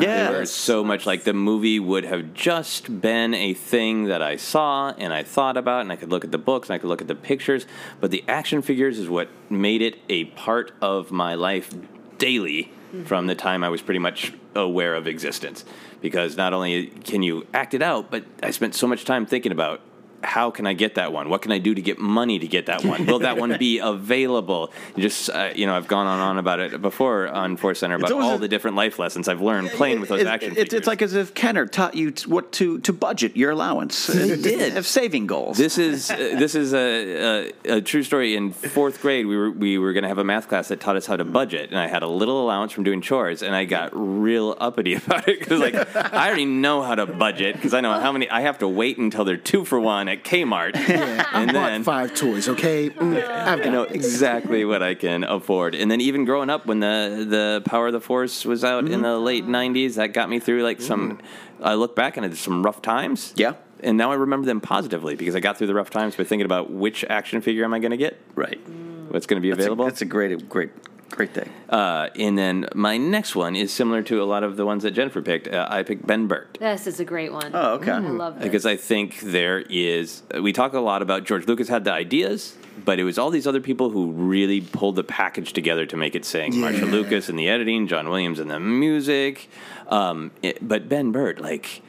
[0.00, 0.30] yeah.
[0.30, 4.36] They were so much like the movie would have just been a thing that I
[4.36, 6.88] saw and I thought about, and I could look at the books and I could
[6.88, 7.66] look at the pictures.
[8.00, 11.72] But the action figures is what made it a part of my life
[12.18, 13.04] daily mm-hmm.
[13.04, 15.64] from the time I was pretty much aware of existence.
[16.00, 19.52] Because not only can you act it out, but I spent so much time thinking
[19.52, 19.80] about
[20.24, 21.28] how can I get that one?
[21.30, 23.06] What can I do to get money to get that one?
[23.06, 24.72] Will that one be available?
[24.96, 27.96] Just uh, you know, I've gone on and on about it before on Force Center
[27.96, 30.56] about all a- the different life lessons I've learned playing with those It- action it-
[30.56, 30.74] figures.
[30.74, 34.06] It's like as if Kenner taught you t- what to, to budget your allowance.
[34.12, 34.72] He did.
[34.72, 35.56] Have saving goals.
[35.56, 38.34] This is uh, this is a, a, a true story.
[38.34, 40.96] In fourth grade, we were we were going to have a math class that taught
[40.96, 43.64] us how to budget, and I had a little allowance from doing chores, and I
[43.64, 47.80] got real uppity about it because like I already know how to budget because I
[47.80, 50.76] know how many I have to wait until they're two for one at Kmart,
[51.32, 52.90] and Bought then five toys, okay?
[52.90, 55.74] Mm, I've I got know exactly what I can afford.
[55.74, 59.02] And then even growing up when the the Power of the Force was out in
[59.02, 61.20] the late '90s, that got me through like some.
[61.62, 63.32] I look back and it's some rough times.
[63.36, 63.54] Yeah.
[63.80, 66.44] And now I remember them positively because I got through the rough times by thinking
[66.44, 68.58] about which action figure am I going to get, right.
[69.08, 69.84] what's going to be That's a, available.
[69.84, 70.70] that's a great, great,
[71.10, 71.50] great thing.
[71.68, 74.92] uh, and then my next one is similar to a lot of the ones that
[74.92, 75.48] Jennifer picked.
[75.48, 76.58] Uh, I picked Ben Burtt.
[76.60, 77.50] This is a great one.
[77.54, 77.90] Oh, okay.
[77.92, 78.44] I love this.
[78.44, 82.56] Because I think there is, we talk a lot about George Lucas had the ideas,
[82.84, 86.14] but it was all these other people who really pulled the package together to make
[86.14, 86.60] it sing.
[86.60, 89.48] Marcia Lucas in the editing, John Williams in the music.
[89.88, 91.82] Um, it- but Ben Burtt, like,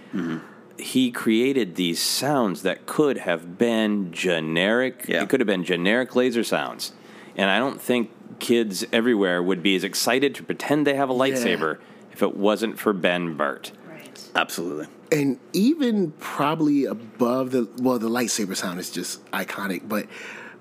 [0.78, 5.06] he created these sounds that could have been generic.
[5.08, 5.24] Yeah.
[5.24, 6.94] It could have been generic laser sounds.
[7.36, 11.13] And I don't think kids everywhere would be as excited to pretend they have a
[11.13, 11.78] lightsaber
[12.12, 13.71] if it wasn't for Ben Burtt.
[13.88, 14.30] right.
[14.36, 14.88] Absolutely.
[15.12, 19.88] and even probably above the well, the lightsaber sound is just iconic.
[19.88, 20.08] But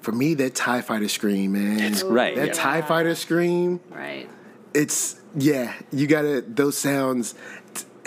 [0.01, 2.53] for me, that Tie Fighter scream, man, It's right, That yeah.
[2.53, 4.29] Tie Fighter scream, Right.
[4.75, 5.75] it's yeah.
[5.93, 7.35] You gotta those sounds.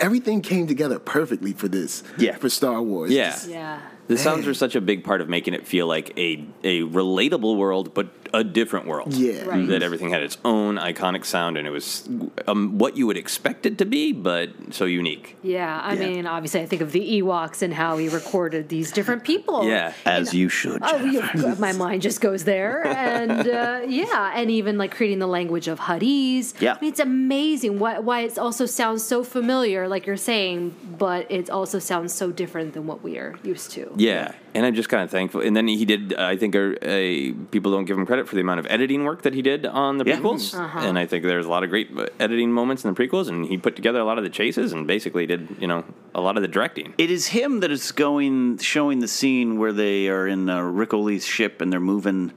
[0.00, 2.02] Everything came together perfectly for this.
[2.18, 2.36] Yeah.
[2.36, 3.10] for Star Wars.
[3.12, 3.30] Yeah.
[3.30, 3.80] Just- Yeah.
[4.08, 7.56] The sounds are such a big part of making it feel like a a relatable
[7.56, 9.12] world, but a different world.
[9.14, 9.44] Yeah.
[9.44, 9.66] Right.
[9.68, 12.08] That everything had its own iconic sound, and it was
[12.46, 15.36] um, what you would expect it to be, but so unique.
[15.42, 16.08] Yeah, I Yeah.
[16.08, 19.64] mean, obviously, I think of the Ewoks and how he recorded these different people.
[19.68, 19.92] Yeah.
[20.06, 20.80] As you should.
[20.82, 25.26] Oh, yeah, my mind just goes there, and uh, yeah, and even like creating the
[25.28, 26.60] language of Huttese.
[26.60, 26.74] Yeah.
[26.76, 31.30] I mean, it's amazing why why it also sounds so familiar, like you're saying, but
[31.30, 33.92] it also sounds so different than what we are used to.
[33.96, 35.40] Yeah, and I'm just kind of thankful.
[35.40, 38.34] And then he did, I think, a, a people don't give him credit credit for
[38.36, 40.18] the amount of editing work that he did on the Yeah.
[40.20, 40.78] prequels, Uh-huh.
[40.80, 43.46] and I think there's a lot of great uh, editing moments in the prequels, and
[43.46, 46.36] he put together a lot of the chases, and basically did you know a lot
[46.36, 46.94] of the directing.
[46.98, 50.90] It is him that is going, showing the scene where they are in uh, Ric
[50.90, 52.32] Olié's ship and they're moving,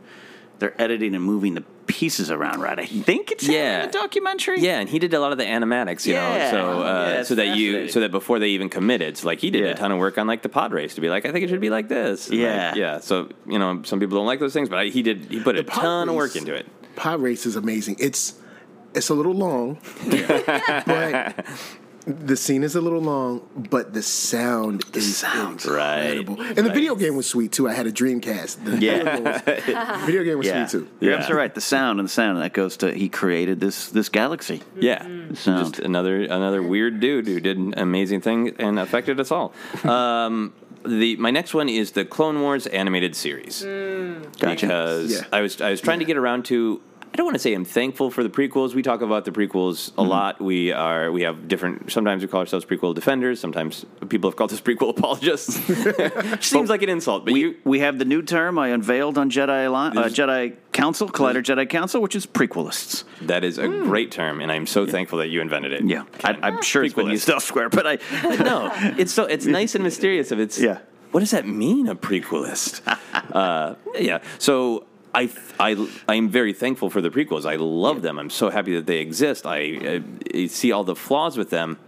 [0.59, 2.61] they're editing and moving the pieces around.
[2.61, 2.79] Right?
[2.79, 3.83] I think it's Yeah.
[3.83, 4.59] in the documentary.
[4.61, 6.51] Yeah, and he did a lot of the animatics, you Yeah.
[6.51, 9.39] know, so uh, Yeah, so that you so that before they even committed, so like
[9.39, 9.71] he did Yeah.
[9.71, 11.49] a ton of work on like the pod race to be like, I think it
[11.49, 12.29] should be like this.
[12.29, 12.67] And, Yeah.
[12.69, 12.99] like, yeah.
[12.99, 15.25] So you know, some people don't like those things, but I, he did.
[15.29, 16.65] He put a pod ton of work into it.
[16.95, 17.97] Pod race is amazing.
[17.99, 18.33] It's
[18.93, 19.77] it's a little long,
[20.85, 21.45] but
[22.07, 26.39] the scene is a little long, but the sound is incredible.
[26.41, 27.67] And the video game was sweet too.
[27.67, 28.57] I had a Dreamcast.
[28.65, 29.41] The video game was,
[30.05, 30.89] video game was Yeah, sweet too.
[30.99, 31.55] you're absolutely right.
[31.55, 34.61] The sound and the sound that goes to he created this this galaxy.
[34.75, 35.73] Yeah, Sound.
[35.75, 39.53] just another another weird dude who did an amazing thing and affected us all.
[39.85, 40.53] Um,
[40.85, 44.27] the my next one is the Clone Wars animated series Gotcha.
[44.67, 45.21] because Yeah.
[45.31, 46.81] I was I was trying to get around to.
[47.15, 48.73] I don't want to say I'm thankful for the prequels.
[48.73, 50.41] We talk about the prequels a lot.
[50.41, 51.89] We are we have different.
[51.89, 53.39] Sometimes we call ourselves prequel defenders.
[53.39, 55.56] Sometimes people have called us prequel apologists.
[56.45, 59.63] Seems like an insult, but you We have the new term I unveiled on Jedi
[59.63, 63.06] Alli- uh, Jedi Council, Collider Jedi Council, which is prequelists.
[63.21, 65.86] that is a great term, and I'm so thankful that you invented it.
[65.86, 67.95] Yeah, I, I'm sure it's been used elsewhere, but I
[68.43, 70.34] no, it's so it's nice and mysterious.
[70.34, 70.80] If it's Yeah.
[71.12, 71.88] what does that mean?
[71.88, 72.82] A prequelist?
[73.32, 74.19] uh, yeah.
[74.38, 77.45] So I I I'm very thankful for the prequels.
[77.45, 78.19] I love them.
[78.19, 79.45] I'm so happy that they exist.
[79.45, 81.80] I, I, I see all the flaws with them.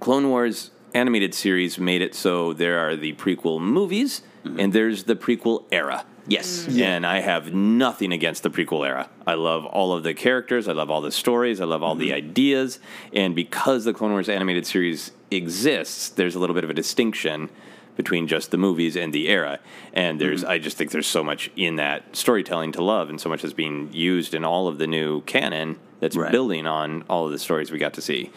[0.00, 4.60] Clone Wars animated series made it so there are the prequel movies mm-hmm.
[4.60, 6.04] and there's the prequel era.
[6.26, 6.82] yes, mm-hmm.
[6.82, 9.08] And I have nothing against the prequel era.
[9.26, 10.68] I love all of the characters.
[10.68, 11.60] I love all the stories.
[11.60, 12.28] I love all the mm-hmm.
[12.28, 12.78] ideas.
[13.14, 17.48] And because the Clone Wars animated series exists, there's a little bit of a distinction
[17.96, 19.58] between just the movies and the era.
[19.92, 20.50] And there's, mm-hmm.
[20.50, 23.52] I just think there's so much in that storytelling to love, and so much is
[23.52, 26.32] being used in all of the new canon that's Right.
[26.32, 28.30] building on all of the stories we got to see.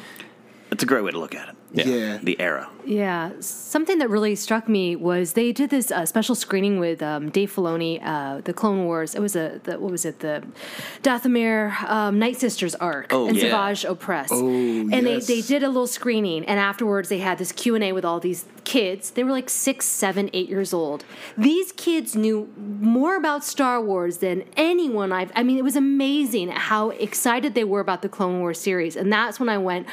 [0.71, 1.56] It's a great way to look at it.
[1.73, 2.19] Yeah.
[2.23, 2.69] The era.
[2.86, 7.30] Yeah, something that really struck me was they did this uh, special screening with um,
[7.32, 9.13] Dave Filoni, uh, the Clone Wars.
[9.15, 10.43] It was a the, what was it the
[11.04, 13.49] Dathomir um, Night Sisters arc Oh, and yeah.
[13.49, 14.28] Savage Opress.
[14.32, 15.28] Oh, and yes.
[15.28, 18.06] they, they did a little screening, and afterwards they had this Q and A with
[18.06, 19.12] all these kids.
[19.12, 21.04] They were like six, seven, eight years old.
[21.38, 25.32] These kids knew more about Star Wars than anyone I've.
[25.36, 29.12] I mean, it was amazing how excited they were about the Clone Wars series, and
[29.12, 29.88] that's when I went.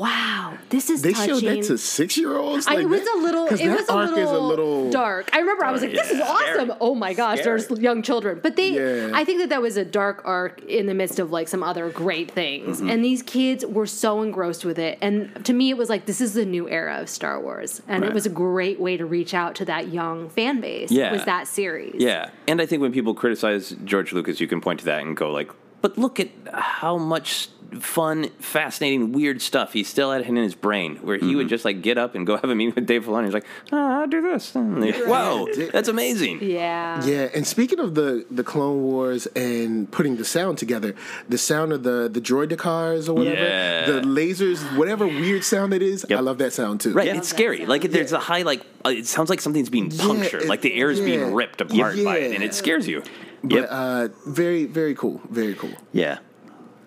[0.00, 1.12] Wow, this is touching.
[1.12, 1.40] They touching.
[1.48, 2.66] showed that to six year olds.
[2.66, 3.44] I, it was a little.
[3.48, 5.28] It was a little, is a little dark.
[5.34, 6.72] I remember I was like, "This is awesome!
[6.80, 9.10] Oh my gosh, there's young children." But they, Yeah.
[9.12, 11.90] I think that that was a dark arc in the midst of like some other
[11.90, 12.88] great things, Mm-hmm.
[12.88, 14.96] and these kids were so engrossed with it.
[15.02, 18.02] And to me, it was like this is the new era of Star Wars, and
[18.02, 20.90] it was a great way to reach out to that young fan base.
[20.90, 21.12] Yeah.
[21.12, 21.96] was that series?
[21.98, 25.14] Yeah, and I think when people criticize George Lucas, you can point to that and
[25.14, 25.50] go like,
[25.82, 30.96] "But look at how much fun, fascinating, weird stuff he still had in his brain,
[30.96, 33.24] where he would just like get up and go have a meeting with Dave Filoni.
[33.24, 34.54] He's like, oh, I'll do this.
[34.60, 36.38] And like, Whoa, that's amazing.
[36.42, 40.94] yeah, Yeah, and speaking of the the Clone Wars and putting the sound together,
[41.28, 43.86] the sound of the the droidekas or whatever, Yeah.
[43.86, 46.18] the lasers, whatever weird sound it is, Yep.
[46.18, 46.92] I love that sound too.
[46.92, 47.66] Right, it's scary.
[47.66, 50.74] Like there's a high, like uh, it sounds like something's being punctured, it- like the
[50.74, 51.04] air is yeah.
[51.06, 53.02] being ripped apart by it, and it scares you.
[53.42, 55.72] But uh, very very cool, very cool.
[55.92, 56.18] Yeah.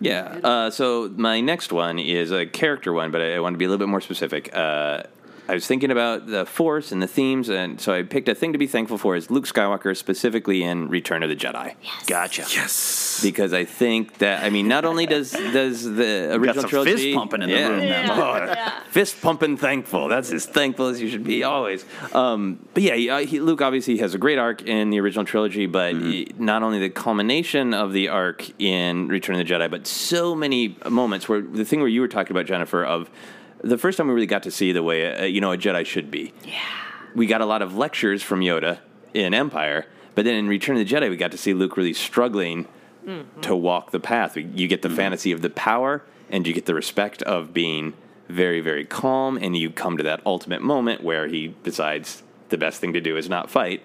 [0.04, 0.40] Yeah.
[0.44, 3.66] Uh, so my next one is a character one, but I, I want to be
[3.66, 4.54] a little bit more specific.
[4.54, 5.04] Uh,
[5.48, 8.54] I was thinking about the Force and the themes, and so I picked a thing
[8.54, 11.76] to be thankful for is Luke Skywalker, specifically in Return of the Jedi.
[12.08, 12.44] Gotcha.
[12.50, 13.20] Yes.
[13.22, 16.92] Because I think that I mean, not only does does the Got original some trilogy
[16.96, 17.68] fist pumping in the yeah.
[17.68, 18.80] room now.
[18.82, 20.08] Oh, fist pumping thankful.
[20.08, 21.86] That's as thankful as you should be always.
[22.14, 25.26] Um, but yeah, he, uh, he, Luke obviously has a great arc in the original
[25.26, 26.10] trilogy, but Mm-hmm.
[26.10, 30.34] he- not only the culmination of the arc in Return of the Jedi, but so
[30.34, 33.10] many moments where the thing where you were talking about Jennifer of
[33.64, 35.86] the first time we really got to see the way uh, you know a Jedi
[35.86, 36.34] should be.
[36.46, 36.62] Yeah,
[37.16, 38.80] we got a lot of lectures from Yoda
[39.14, 41.94] in Empire, but then in Return of the Jedi, we got to see Luke really
[41.94, 42.68] struggling
[43.42, 44.38] to walk the path.
[44.38, 47.94] You get the fantasy of the power, and you get the respect of being
[48.30, 52.80] very, very calm, and you come to that ultimate moment where he decides the best
[52.80, 53.84] thing to do is not fight.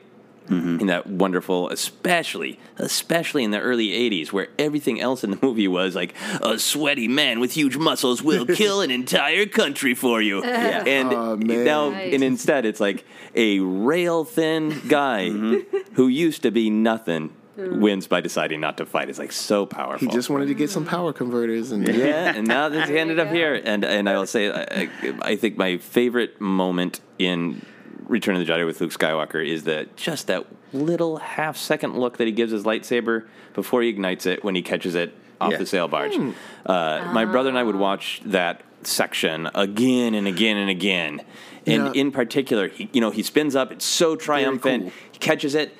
[0.48, 0.80] Mm-hmm.
[0.80, 5.68] In that wonderful, especially, especially in the early '80s, where everything else in the movie
[5.68, 10.42] was like a sweaty man with huge muscles will kill an entire country for you,
[10.42, 12.14] and Oh, now, Right.
[12.14, 15.78] and instead, it's like a rail thin guy mm-hmm.
[15.94, 19.08] who used to be nothing wins by deciding not to fight.
[19.10, 20.06] It's like so powerful.
[20.06, 23.18] He just wanted to get some power converters and yeah, and now that he ended
[23.18, 24.62] up here, and and I will say, I,
[25.02, 27.64] I I think my favorite moment in
[28.08, 32.16] Return of the Jedi with Luke Skywalker is that just that little half second look
[32.16, 35.58] that he gives his lightsaber before he ignites it when he catches it off Yeah.
[35.58, 36.14] the sail barge.
[36.16, 36.30] Hmm.
[36.66, 41.20] Uh, My brother and I would watch that section again and again and again.
[41.66, 42.00] And Yeah.
[42.00, 43.70] in particular, he, you know, he spins up.
[43.72, 44.84] It's so triumphant.
[44.84, 44.92] cool.
[45.12, 45.76] He catches it.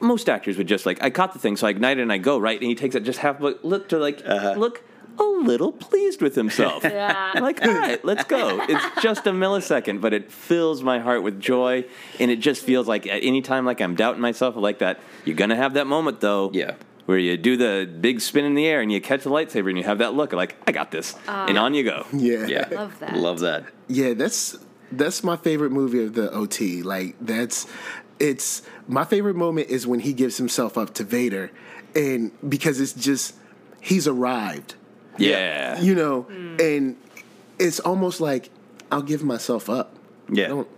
[0.00, 2.18] Most actors would just like, I caught the thing, so I ignite it and I
[2.18, 2.58] go right.
[2.60, 4.54] And he takes it just half look, look to like Uh-huh.
[4.56, 4.82] look
[5.18, 6.84] a little pleased with himself.
[6.96, 7.32] Yeah.
[7.34, 8.60] I'm like, all right, let's go.
[8.68, 11.84] It's just a millisecond, but it fills my heart with joy,
[12.18, 15.00] and it just feels like uh, at any time, like I'm doubting myself, like that.
[15.24, 16.74] You're gonna have that moment though, Yeah.
[17.06, 19.76] where you do the big spin in the air and you catch the lightsaber and
[19.78, 21.46] you have that look, like I got this, ah.
[21.48, 22.06] and on you go.
[22.12, 22.46] Yeah.
[22.46, 22.68] Yeah.
[22.70, 23.16] Love that.
[23.16, 23.64] Love that.
[23.88, 24.56] Yeah, that's
[24.92, 26.82] that's my favorite movie of the OT.
[26.82, 27.66] Like that's
[28.18, 31.50] it's my favorite moment is when he gives himself up to Vader
[31.94, 33.34] and because it's just
[33.80, 34.74] he's arrived.
[35.18, 36.60] Yeah, You know, mm.
[36.60, 36.96] and
[37.58, 38.50] it's almost like
[38.90, 39.94] I'll give myself up.
[40.30, 40.46] Yeah.
[40.46, 40.68] I don't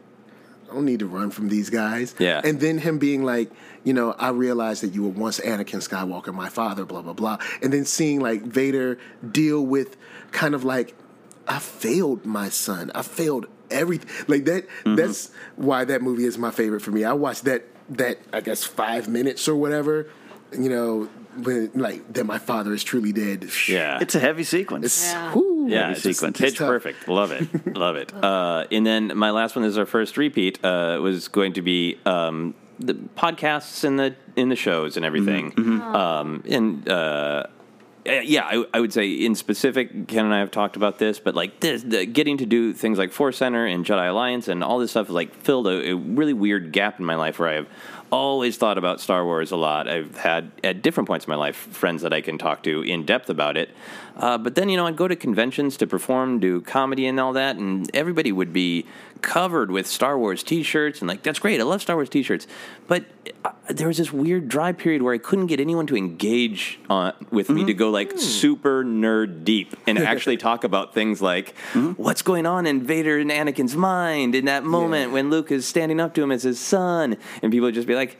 [0.70, 2.14] I don't need to run from these guys.
[2.18, 2.40] Yeah.
[2.44, 3.50] And then him being like,
[3.84, 7.38] you know, I realized that you were once Anakin Skywalker, my father, blah, blah, blah.
[7.62, 8.98] And then seeing like Vader
[9.30, 9.96] deal with
[10.30, 10.94] kind of like,
[11.46, 12.90] I failed my son.
[12.94, 14.10] I failed everything.
[14.26, 14.96] Like that mm-hmm.
[14.96, 17.04] that's why that movie is my favorite for me.
[17.04, 20.08] I watched that that I guess five minutes or whatever,
[20.52, 21.08] you know,
[21.42, 23.48] when like that my father is truly dead.
[23.68, 23.98] yeah.
[24.00, 24.86] It's a heavy sequence.
[24.86, 25.32] It's Yeah.
[25.32, 26.68] whew, Yeah, it's it's just- just pitch tough.
[26.68, 27.08] perfect.
[27.08, 28.12] Love it, love it.
[28.14, 30.58] Uh, and then my last one is our first repeat.
[30.64, 35.52] Uh, was going to be um, the podcasts and the in the shows and everything.
[35.82, 37.44] Um, and uh,
[38.06, 41.34] yeah, I, I would say in specific, Ken and I have talked about this, but
[41.34, 44.78] like this, the, getting to do things like Force Center and Jedi Alliance and all
[44.78, 47.54] this stuff has like filled a, a really weird gap in my life where I
[47.54, 47.66] have
[48.10, 49.88] always thought about Star Wars a lot.
[49.88, 53.04] I've had at different points in my life friends that I can talk to in
[53.04, 53.70] depth about it.
[54.16, 57.32] Uh, but then you know I'd go to conventions to perform, do comedy and all
[57.34, 58.86] that, and everybody would be
[59.20, 61.60] covered with Star Wars T-shirts and like that's great.
[61.60, 62.46] I love Star Wars T-shirts,
[62.86, 63.04] but
[63.44, 67.12] uh, there was this weird dry period where I couldn't get anyone to engage on,
[67.30, 71.56] with me to go like super nerd deep and actually talk about things like
[71.96, 76.00] what's going on in Vader and Anakin's mind in that moment when Luke is standing
[76.00, 78.16] up to him as his son, and people would just be like.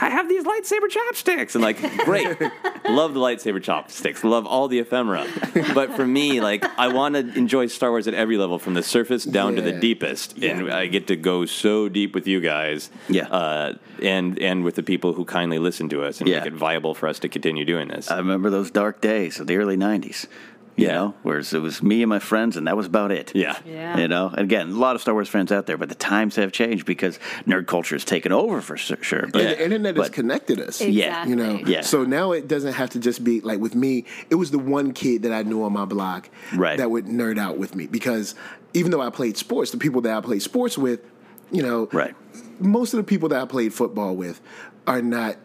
[0.00, 1.54] I have these lightsaber chopsticks.
[1.54, 2.26] And like, great.
[2.88, 4.24] love the lightsaber chopsticks.
[4.24, 5.26] Love all the ephemera.
[5.74, 8.82] But for me, like, I want to enjoy Star Wars at every level, from the
[8.82, 9.80] surface down to the Yeah.
[9.80, 10.38] deepest.
[10.42, 12.90] And I get to go so deep with you guys.
[13.08, 13.26] Yeah.
[13.28, 16.38] Uh, and and with the people who kindly listen to us and Yeah.
[16.38, 18.10] make it viable for us to continue doing this.
[18.10, 20.26] I remember those dark days of the early '90s.
[20.74, 20.92] You Yeah.
[20.94, 23.30] know, whereas it was me and my friends, and that was about it.
[23.34, 23.58] Yeah.
[23.66, 23.98] Yeah.
[23.98, 26.36] You know, and again, a lot of Star Wars fans out there, but the times
[26.36, 29.28] have changed because nerd culture has taken over for sure.
[29.30, 30.80] But And the internet has connected us.
[30.80, 31.26] Yeah.
[31.26, 31.82] You know, Yeah.
[31.82, 34.06] So now it doesn't have to just be like with me.
[34.30, 36.78] It was the one kid that I knew on my block Right.
[36.78, 38.34] that would nerd out with me because
[38.72, 41.00] even though I played sports, the people that I played sports with,
[41.50, 42.14] you know, Right.
[42.58, 44.40] most of the people that I played football with
[44.86, 45.36] are not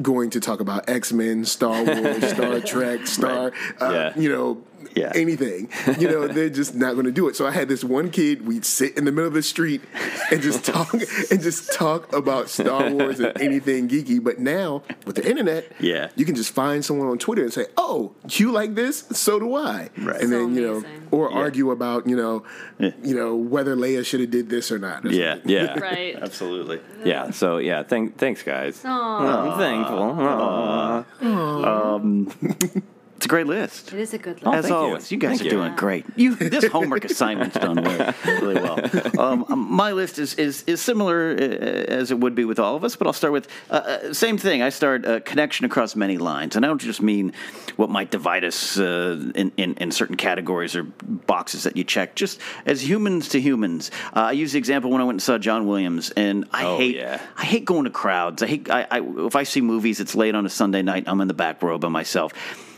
[0.00, 4.18] going to talk about X Men, Star Wars, Star Trek, Star, uh, Yeah.
[4.18, 4.62] you know,
[4.94, 5.12] Yeah.
[5.14, 5.68] anything.
[5.98, 7.36] You know, they're just not going to do it.
[7.36, 8.46] So I had this one kid.
[8.46, 9.82] We'd sit in the middle of the street
[10.30, 14.22] and just talk and just talk about Star Wars and anything geeky.
[14.22, 16.08] But now with the internet, Yeah.
[16.16, 19.04] you can just find someone on Twitter and say, "Oh, you like this?
[19.12, 20.20] So do I." Right.
[20.20, 21.08] And So then you know, amazing.
[21.10, 22.44] or argue about you know,
[22.78, 22.90] Yeah.
[23.02, 25.04] you know whether Leia should have did this or not.
[25.04, 25.34] or Yeah.
[25.34, 25.50] something.
[25.50, 25.78] yeah.
[25.78, 26.16] Right.
[26.22, 26.80] Absolutely.
[27.04, 27.30] Yeah.
[27.30, 27.82] So, yeah.
[27.82, 28.80] Thank, thanks, guys.
[28.84, 29.98] I'm thankful.
[29.98, 31.04] Aw.
[31.22, 32.28] Um,
[33.22, 33.92] It's a great list.
[33.92, 34.62] It is a good As list.
[34.62, 34.74] thank you.
[34.74, 35.50] always, you, guys Thank are you.
[35.50, 36.04] doing great.
[36.16, 38.80] You this homework assignment's done well, really well.
[39.16, 42.74] Um, um, my list is is, is similar uh, as it would be with all
[42.74, 44.60] of us, but I'll start with uh, uh, same thing.
[44.60, 47.32] I start uh, connection across many lines, and I don't just mean
[47.76, 52.16] what might divide us uh, in, in in certain categories or boxes that you check.
[52.16, 53.92] Just as humans to humans.
[54.16, 56.76] Uh, I use the example when I went and saw John Williams, and I Oh,
[56.76, 57.20] hate yeah.
[57.36, 58.42] I hate going to crowds.
[58.42, 61.04] I hate I, I if I see movies, it's late on a Sunday night.
[61.06, 62.32] I'm in the back row by myself.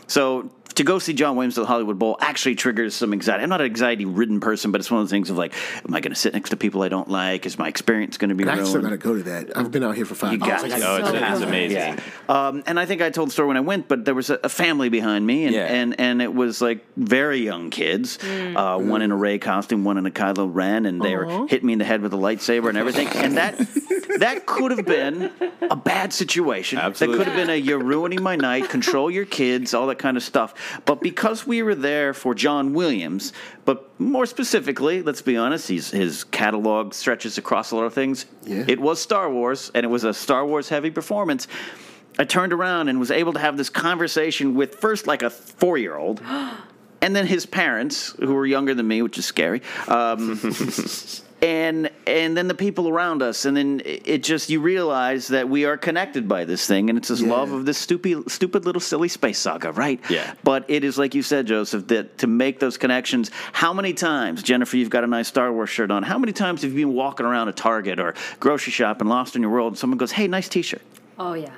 [0.07, 3.43] So to go see John Williams at the Hollywood Bowl actually triggers some anxiety.
[3.43, 5.53] I'm not an anxiety-ridden person, but it's one of those things of like,
[5.87, 7.45] am I going to sit next to people I don't like?
[7.45, 9.01] Is my experience going to be And I still got ruined?
[9.01, 9.57] to go to that.
[9.57, 10.79] I've been out here for five You got years.
[10.81, 10.87] to.
[10.87, 11.47] Oh, it's, So it's good.
[11.47, 11.97] amazing.
[12.27, 14.39] Um, and I think I told the story when I went, but there was a,
[14.43, 15.65] a family behind me, and, Yeah.
[15.67, 19.97] and and it was like very young kids, uh, one in a Rey costume, one
[19.97, 22.69] in a Kylo Ren, and they were hitting me in the head with a lightsaber
[22.69, 23.57] and everything, and that
[24.19, 25.31] that could have been
[25.69, 26.79] a bad situation.
[26.79, 27.17] Absolutely.
[27.17, 30.17] That could have been a you're ruining my night, control your kids, all that kind
[30.17, 30.53] of stuff.
[30.85, 33.33] But because we were there for John Williams,
[33.65, 38.25] but more specifically, let's be honest, he's, his catalog stretches across a lot of things.
[38.45, 38.65] Yeah.
[38.67, 41.47] It was Star Wars, and it was a Star Wars heavy performance.
[42.17, 45.77] I turned around and was able to have this conversation with first like a four
[45.77, 46.21] year old.
[47.01, 50.39] And then his parents, who were younger than me, which is scary, um,
[51.45, 55.65] and and then the people around us, and then it just you realize that we
[55.65, 59.07] are connected by this thing, and it's this love of this stupid, stupid little silly
[59.07, 59.99] space saga, right?
[60.09, 60.33] Yeah.
[60.43, 63.29] But it is like you said, Joseph, that to make those connections.
[63.53, 66.01] How many times, Jennifer, you've got a nice Star Wars shirt on?
[66.01, 69.35] How many times have you been walking around a Target or grocery shop and lost
[69.35, 70.81] in your world, and someone goes, "Hey, nice T-shirt."
[71.19, 71.51] Oh yeah.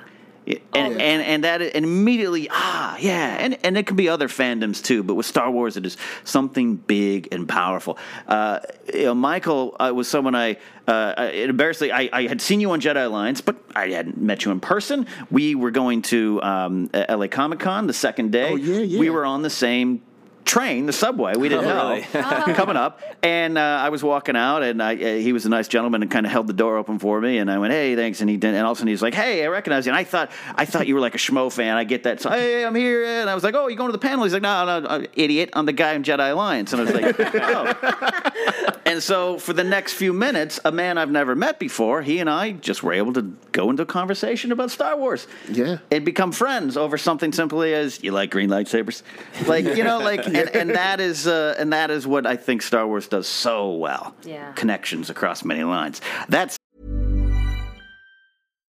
[0.48, 4.28] Yeah, and, and and that and immediately ah yeah and and it can be other
[4.28, 7.98] fandoms too but with Star Wars it is something big and powerful.
[8.26, 8.60] Uh,
[8.94, 12.80] you know, Michael uh, was someone I uh, embarrassingly I, I had seen you on
[12.80, 15.06] Jedi Alliance but I hadn't met you in person.
[15.30, 18.52] We were going to um, LA Comic Con the second day.
[18.52, 18.98] Oh, yeah, yeah.
[18.98, 20.00] We were on the same
[20.48, 21.36] train, the subway.
[21.36, 22.02] We didn't Oh, know really?
[22.54, 25.68] coming up, and uh, I was walking out, and I, uh, he was a nice
[25.68, 28.20] gentleman and kind of held the door open for me, and I went, "Hey, thanks,"
[28.20, 29.98] and he didn't, and all of a sudden he's like, "Hey, I recognize you," and
[29.98, 31.76] I thought, I thought you were like a schmo fan.
[31.76, 33.92] I get that, so hey, I'm here, and I was like, "Oh, you going to
[33.92, 36.80] the panel?" He's like, "No, no, no idiot, I'm the guy in Jedi Alliance," and
[36.80, 41.36] I was like, "Oh." and so for the next few minutes, a man I've never
[41.36, 43.22] met before, he and I just were able to
[43.52, 45.26] go into a conversation about Star Wars.
[45.50, 45.78] Yeah.
[45.90, 49.02] And become friends over something simply as you like green lightsabers,
[49.46, 52.62] like you know, like and, and that is uh, and that is what I think
[52.62, 54.14] Star Wars does so well.
[54.24, 54.52] Yeah.
[54.52, 56.00] Connections across many lines.
[56.28, 56.57] That's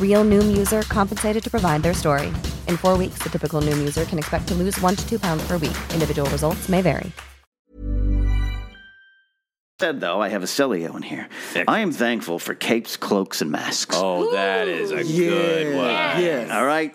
[0.00, 2.28] Real Noom user compensated to provide their story.
[2.68, 5.44] In four weeks, the typical Noom user can expect to lose one to two pounds
[5.48, 5.76] per week.
[5.92, 7.10] Individual results may vary.
[9.80, 11.28] said though, I have a Celio in here.
[11.68, 13.94] I am thankful for capes, cloaks, and masks.
[13.98, 15.90] Oh, that is a good one.
[16.22, 16.50] Yes.
[16.50, 16.94] All right.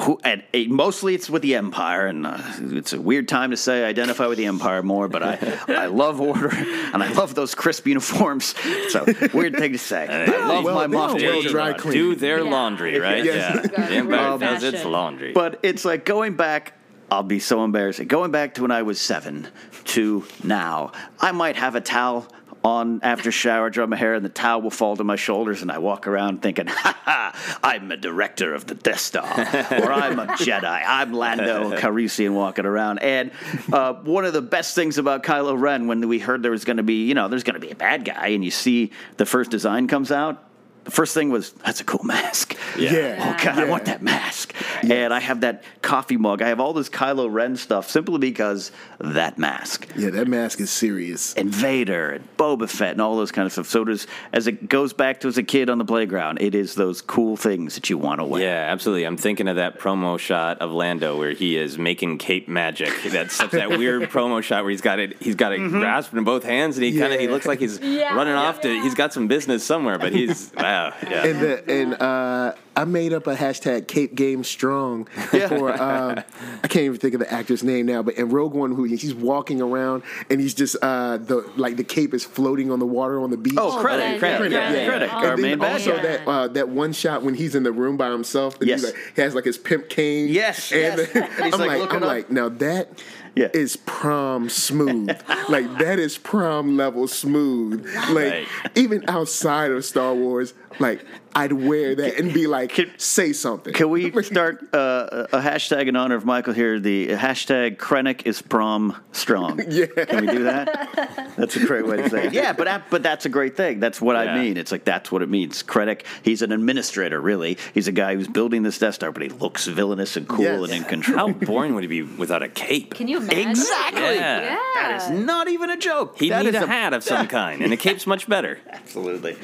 [0.00, 3.56] Who, and uh, mostly it's with the Empire, and uh, it's a weird time to
[3.56, 7.34] say I identify with the Empire more, but I, I love order and I love
[7.34, 8.54] those crisp uniforms.
[8.88, 10.06] So weird thing to say.
[10.08, 11.94] I love well, my they Moff don't well dry clean.
[11.94, 13.24] Do their laundry, right?
[13.24, 13.68] Yes.
[13.72, 13.86] Yeah.
[13.86, 15.32] The Empire Um, does its laundry.
[15.32, 16.74] But it's like going back.
[17.10, 18.06] I'll be so embarrassed.
[18.08, 19.46] Going back to when I was seven
[19.84, 22.26] to now, I might have a towel
[22.64, 25.70] on after shower, dry my hair, and the towel will fall to my shoulders, and
[25.70, 27.58] I walk around thinking, "Ha ha!
[27.62, 30.82] I'm a director of the Death Star, or I'm a Jedi.
[30.86, 33.32] I'm Lando Calrissian walking around." And
[33.72, 36.76] uh, one of the best things about Kylo Ren, when we heard there was going
[36.76, 39.26] to be, you know, there's going to be a bad guy, and you see the
[39.26, 40.42] first design comes out.
[40.84, 42.56] The first thing was, that's a cool mask.
[42.78, 43.36] Yeah.
[43.38, 44.54] Oh, God, I want that mask.
[44.82, 46.40] And I have that coffee mug.
[46.40, 49.86] I have all this Kylo Ren stuff simply because that mask.
[49.94, 51.34] Yeah, that mask is serious.
[51.34, 53.66] And Vader and Boba Fett and all those kind of stuff.
[53.68, 56.74] So does as it goes back to as a kid on the playground, it is
[56.74, 58.42] those cool things that you want to wear.
[58.42, 59.04] Yeah, absolutely.
[59.04, 62.90] I'm thinking of that promo shot of Lando where he is making cape magic.
[63.10, 65.22] That's such that weird promo shot where he's got it.
[65.22, 65.78] He's got it mm-hmm.
[65.78, 68.14] grasped in both hands, and he kind of he looks like he's Yeah.
[68.14, 68.82] running off to.
[68.82, 71.26] He's got some business somewhere, but he's Yeah.
[71.26, 76.20] And the, and uh, I made up a hashtag Cape Game Strong for um,
[76.62, 79.14] I can't even think of the actor's name now, but in Rogue One, who he's
[79.14, 83.20] walking around and he's just uh, the like the cape is floating on the water
[83.20, 83.54] on the beach.
[83.58, 85.06] Oh, credit, Krennic, credit, yeah, yeah, credit.
[85.08, 85.16] yeah.
[85.16, 86.02] Our And main then bad also guy.
[86.02, 88.80] that uh, that one shot when he's in the room by himself and Yes.
[88.80, 90.28] he's like, he has like his pimp cane.
[90.28, 91.12] Yes, and yes.
[91.12, 92.08] then- And he's I'm like like, I'm up.
[92.08, 93.02] like, now that
[93.36, 93.82] is Yeah.
[93.86, 95.08] prom smooth.
[95.48, 97.86] like that is prom level smooth.
[98.10, 98.46] Like Right.
[98.74, 101.04] even outside of Star Wars, like
[101.34, 103.72] I'd wear that and be like, say something.
[103.72, 106.78] Can we start uh, a hashtag in honor of Michael here?
[106.78, 109.60] The hashtag Krennic is prom strong.
[109.72, 109.86] Yeah.
[109.86, 111.32] Can we do that?
[111.36, 112.32] That's a great way to say it.
[112.34, 113.80] Yeah, but that- but that's a great thing.
[113.80, 114.56] That's what I mean.
[114.56, 115.62] It's like that's what it means.
[115.62, 117.56] Krennic, he's an administrator, really.
[117.72, 120.62] He's a guy who's building this Death Star, but he looks villainous and cool Yes.
[120.64, 121.28] and in control.
[121.28, 122.94] How boring would he be without a cape?
[122.94, 123.50] Can you imagine?
[123.50, 124.02] Exactly.
[124.02, 124.58] Yeah.
[124.74, 126.18] That is not even a joke.
[126.18, 128.58] He'd That need is a hat of some kind, and a cape's much better.
[128.68, 129.36] Absolutely.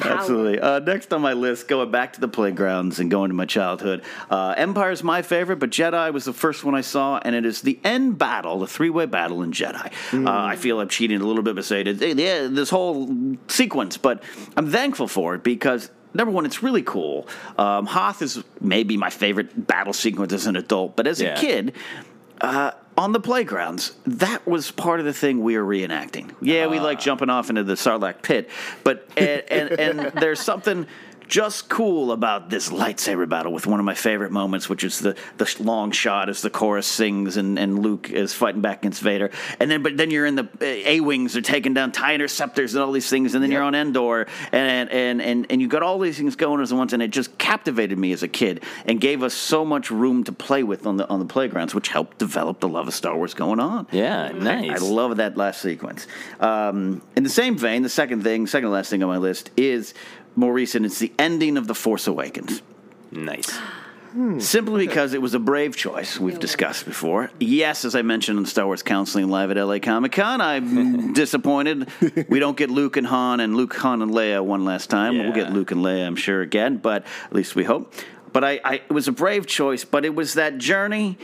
[0.00, 0.60] Absolutely.
[0.60, 4.02] Uh, next on my list, going back to the playgrounds and going to my childhood,
[4.30, 7.62] uh, Empire's my favorite, but Jedi was the first one I saw, and it is
[7.62, 9.92] the end battle, the three way battle in Jedi.
[10.12, 14.22] Uh, I feel I'm cheating a little bit by saying yeah, this whole sequence, but
[14.56, 15.90] I'm thankful for it because.
[16.14, 17.26] Number one, it's really cool.
[17.56, 21.38] Um, Hoth is maybe my favorite battle sequence as an adult, but as Yeah.
[21.38, 21.72] a kid,
[22.42, 26.30] uh, on the playgrounds, that was part of the thing we were reenacting.
[26.42, 28.50] Yeah, we like jumping off into the Sarlacc pit,
[28.84, 30.86] but and, and, and there's something
[31.28, 35.16] just cool about this lightsaber battle with one of my favorite moments, which is the
[35.38, 39.30] the long shot as the chorus sings and, and Luke is fighting back against Vader,
[39.60, 42.82] and then but then you're in the A wings, they're taking down tie interceptors and
[42.82, 45.98] all these things, and then you're on Endor, and and and and you got all
[45.98, 49.22] these things going as once, and it just captivated me as a kid and gave
[49.22, 52.60] us so much room to play with on the on the playgrounds, which helped develop
[52.60, 53.86] the love of Star Wars going on.
[53.92, 54.82] Yeah, nice.
[54.82, 56.06] I love that last sequence.
[56.40, 59.50] Um, in the same vein, the second thing, second to last thing on my list
[59.56, 59.94] is
[60.36, 60.86] more recent.
[60.86, 62.62] It's the ending of The Force Awakens.
[63.10, 63.50] Nice.
[64.12, 64.40] Hmm.
[64.40, 67.30] Simply because it was a brave choice we've discussed before.
[67.40, 71.88] Yes, as I mentioned in Star Wars Counseling Live at LA Comic Con, I'm disappointed
[72.28, 75.16] we don't get Luke and Han and Luke, Han, and Leia one last time.
[75.18, 77.94] We'll get Luke and Leia, I'm sure, again, but at least we hope.
[78.34, 81.16] But I, I, it was a brave choice, but it was that journey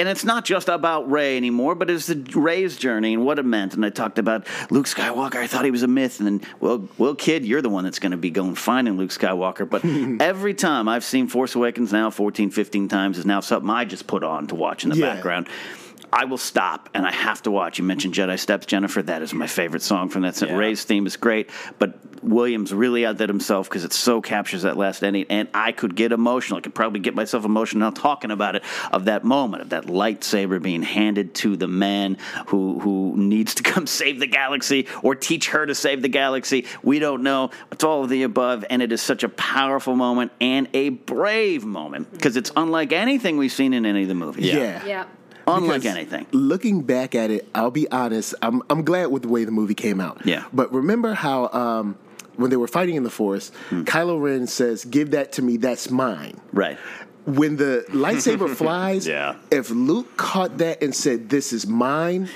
[0.00, 3.44] and it's not just about Rey anymore, but it's the Rey's journey and what it
[3.44, 3.74] meant.
[3.74, 5.36] And I talked about Luke Skywalker.
[5.36, 7.98] I thought he was a myth, and then, well, well, kid, you're the one that's
[7.98, 9.68] going to be going finding Luke Skywalker.
[9.68, 9.84] But
[10.22, 14.06] every time I've seen Force Awakens now 14, 15 times is now something I just
[14.06, 15.14] put on to watch in the Yeah.
[15.14, 15.48] background.
[16.12, 17.78] I will stop and I have to watch.
[17.78, 19.02] You mentioned Jedi Steps, Jennifer.
[19.02, 20.40] That is my favorite song from that.
[20.40, 20.56] Yeah.
[20.56, 25.02] Rey's theme is great, but Williams really outdid himself because it so captures that last
[25.02, 25.26] ending.
[25.30, 26.58] And I could get emotional.
[26.58, 29.86] I could probably get myself emotional now talking about it of that moment of that
[29.86, 35.14] lightsaber being handed to the man who who needs to come save the galaxy or
[35.14, 36.66] teach her to save the galaxy.
[36.82, 37.50] We don't know.
[37.72, 41.64] It's all of the above, and it is such a powerful moment and a brave
[41.64, 44.46] moment because it's unlike anything we've seen in any of the movies.
[44.46, 44.84] Yeah.
[44.84, 45.04] Yeah.
[45.56, 46.26] Unlike Because anything.
[46.32, 48.34] Looking back at it, I'll be honest.
[48.42, 50.24] I'm I'm glad with the way the movie came out.
[50.24, 50.44] Yeah.
[50.52, 51.96] But remember how um,
[52.36, 53.82] when they were fighting in the forest, Hmm.
[53.82, 55.56] Kylo Ren says, "Give that to me.
[55.56, 56.78] That's mine." Right.
[57.26, 59.36] When the lightsaber flies, Yeah.
[59.50, 62.28] if Luke caught that and said, "This is mine,"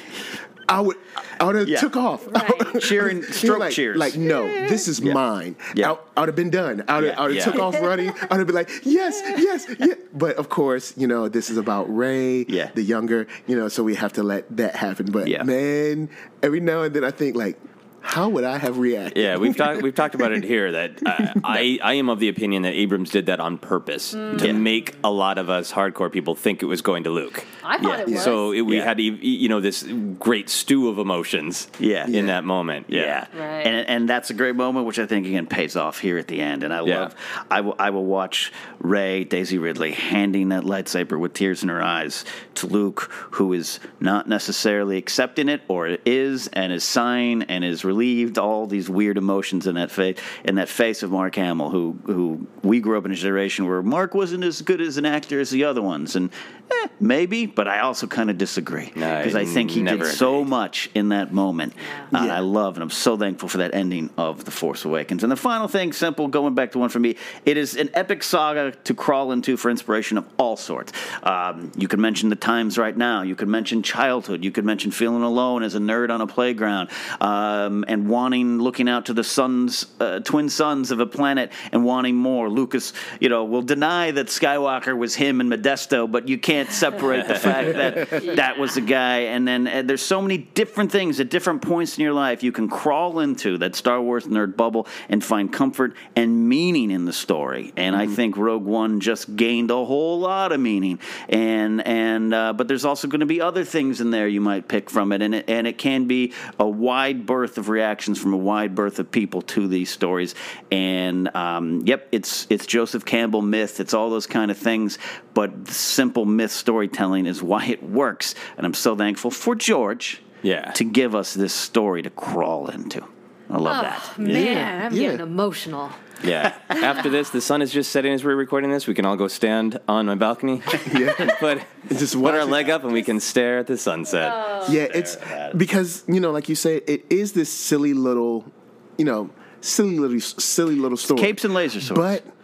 [0.68, 0.96] I would
[1.40, 1.80] I would have Yeah.
[1.80, 2.26] took off.
[2.26, 2.80] Right.
[2.80, 3.96] Cheering, You're stroke like, cheers.
[3.96, 5.56] Like, no, this is mine.
[5.74, 5.92] Yeah.
[5.92, 6.84] I, I would have been done.
[6.88, 7.20] I would have, Yeah.
[7.20, 7.52] I would have Yeah.
[7.52, 8.10] took off running.
[8.10, 9.94] I would have been like, yes, yes, yeah.
[10.12, 12.70] But of course, you know, this is about Rey, Yeah.
[12.74, 15.06] the younger, you know, so we have to let that happen.
[15.10, 15.42] But Yeah.
[15.42, 16.08] man,
[16.42, 17.58] every now and then I think like,
[18.06, 19.20] How would I have reacted?
[19.20, 22.28] Yeah, we've talked we've talked about it here that uh, I I am of the
[22.28, 24.38] opinion that Abrams did that on purpose Mm.
[24.38, 24.52] to Yeah.
[24.52, 27.44] make a lot of us hardcore people think it was going to Luke.
[27.64, 28.22] I thought it was.
[28.22, 28.84] So it, we Yeah.
[28.84, 29.82] had you you know this
[30.20, 31.66] great stew of emotions.
[31.78, 32.06] Yeah.
[32.06, 32.86] in that moment.
[32.88, 33.66] Yeah, Right.
[33.66, 36.40] And and that's a great moment, which I think again pays off here at the
[36.40, 36.62] end.
[36.62, 37.00] And I Yeah.
[37.00, 37.14] love.
[37.50, 41.82] I will I will watch Rey Daisy Ridley handing that lightsaber with tears in her
[41.82, 42.24] eyes
[42.56, 47.84] to Luke, who is not necessarily accepting it, or is and is sighing and is
[47.94, 48.38] relieved.
[48.38, 52.46] All these weird emotions in that face in that face of Mark Hamill, who who
[52.62, 55.50] we grew up in a generation where Mark wasn't as good as an actor as
[55.50, 56.30] the other ones, and
[56.70, 60.44] eh, maybe, but I also kind of disagree because I think he never did so
[60.44, 61.74] much in that moment.
[62.12, 65.22] Uh, and I love and I'm so thankful for that ending of The Force Awakens.
[65.22, 68.22] And the final thing, simple, going back to one for me, it is an epic
[68.22, 70.92] saga to crawl into for inspiration of all sorts.
[71.22, 73.22] Um, you could mention the times right now.
[73.22, 74.44] You could mention childhood.
[74.44, 76.90] You could mention feeling alone as a nerd on a playground
[77.20, 81.84] um, and wanting, looking out to the suns, uh, twin suns of a planet and
[81.84, 82.48] wanting more.
[82.48, 87.28] Lucas, you know, will deny that Skywalker was him and Modesto, but you can't separate
[87.28, 89.18] the fact that that was the guy.
[89.20, 92.52] And then uh, there's so many different things at different points in your life you
[92.52, 97.12] can crawl into that Star Wars nerd bubble and find comfort and meaning in the
[97.12, 97.72] story.
[97.76, 100.98] And I think Rogue One just gained a whole lot of meaning.
[101.28, 104.68] And and uh, but there's also going to be other things in there you might
[104.68, 108.32] pick from it, and it and it can be a wide berth of reactions from
[108.32, 110.34] a wide berth of people to these stories.
[110.70, 113.80] And um, yep, it's it's Joseph Campbell myth.
[113.80, 114.98] It's all those kind of things.
[115.32, 118.34] But simple myth storytelling is why it works.
[118.56, 120.22] And I'm so thankful for George.
[120.42, 120.72] Yeah.
[120.72, 123.02] To give us this story to crawl into.
[123.48, 124.18] I love oh, that.
[124.18, 125.90] man, I'm getting emotional.
[126.22, 126.54] Yeah.
[126.70, 128.86] After this, the sun is just setting as we're recording this.
[128.86, 130.62] We can all go stand on my balcony.
[130.92, 131.36] yeah.
[131.40, 134.32] But just put our leg up and we can stare at the sunset.
[134.34, 134.66] Oh.
[134.70, 135.16] yeah, it's
[135.56, 138.50] because you know, like you said, it is this silly little,
[138.96, 139.30] you know,
[139.60, 141.20] silly little, silly little story.
[141.20, 142.22] Capes and laser swords.
[142.22, 142.34] but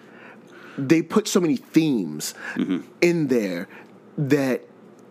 [0.77, 2.81] they put so many themes mm-hmm.
[3.01, 3.69] in there
[4.29, 4.63] that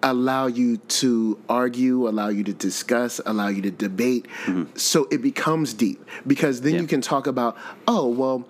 [0.02, 4.28] allow you to argue, allow you to discuss, allow you to debate.
[4.46, 4.78] Mm-hmm.
[4.78, 7.58] So it becomes deep because then you can talk about,
[7.88, 8.48] oh, well,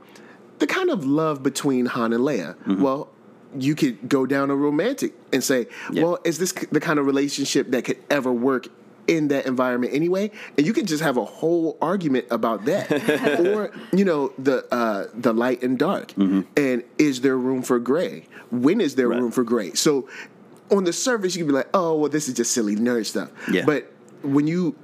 [0.60, 2.56] the kind of love between Han and Leia.
[2.56, 2.82] Mm-hmm.
[2.82, 3.10] Well,
[3.58, 7.72] you could go down a romantic and say, well, is this the kind of relationship
[7.72, 8.68] that could ever work
[9.08, 10.30] in that environment anyway?
[10.56, 12.92] And you could just have a whole argument about that.
[13.40, 16.10] or, you know, the uh, the light and dark.
[16.10, 16.42] Mm-hmm.
[16.58, 18.28] And is there room for gray?
[18.52, 19.74] When is there room for gray?
[19.74, 20.08] So
[20.72, 23.30] on the surface you can be like, oh well this is just silly nerd stuff.
[23.52, 23.66] Yeah.
[23.66, 23.92] But
[24.24, 24.76] when you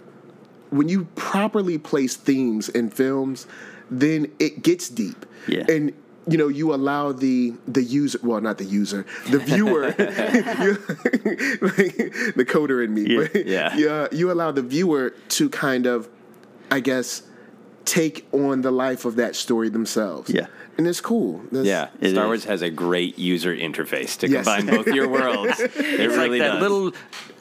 [0.72, 3.46] when you properly place themes in films,
[3.92, 5.26] then it gets deep.
[5.48, 5.66] Yeah.
[5.70, 5.94] And
[6.28, 9.98] you know, you allow the the user, well, not the user, the viewer, like,
[12.36, 13.28] the coder in me, Yeah.
[13.32, 13.78] but Yeah.
[13.78, 16.10] yeah, you allow the viewer to kind of,
[16.72, 17.22] I guess,
[17.86, 20.30] take on the life of that story themselves.
[20.30, 20.48] Yeah.
[20.78, 21.40] and it's cool.
[21.52, 22.28] That's- Yeah, It Star is.
[22.28, 24.46] Wars has a great user interface to Yes.
[24.46, 25.60] combine both your worlds.
[25.60, 26.62] It It's really like that does.
[26.62, 26.92] little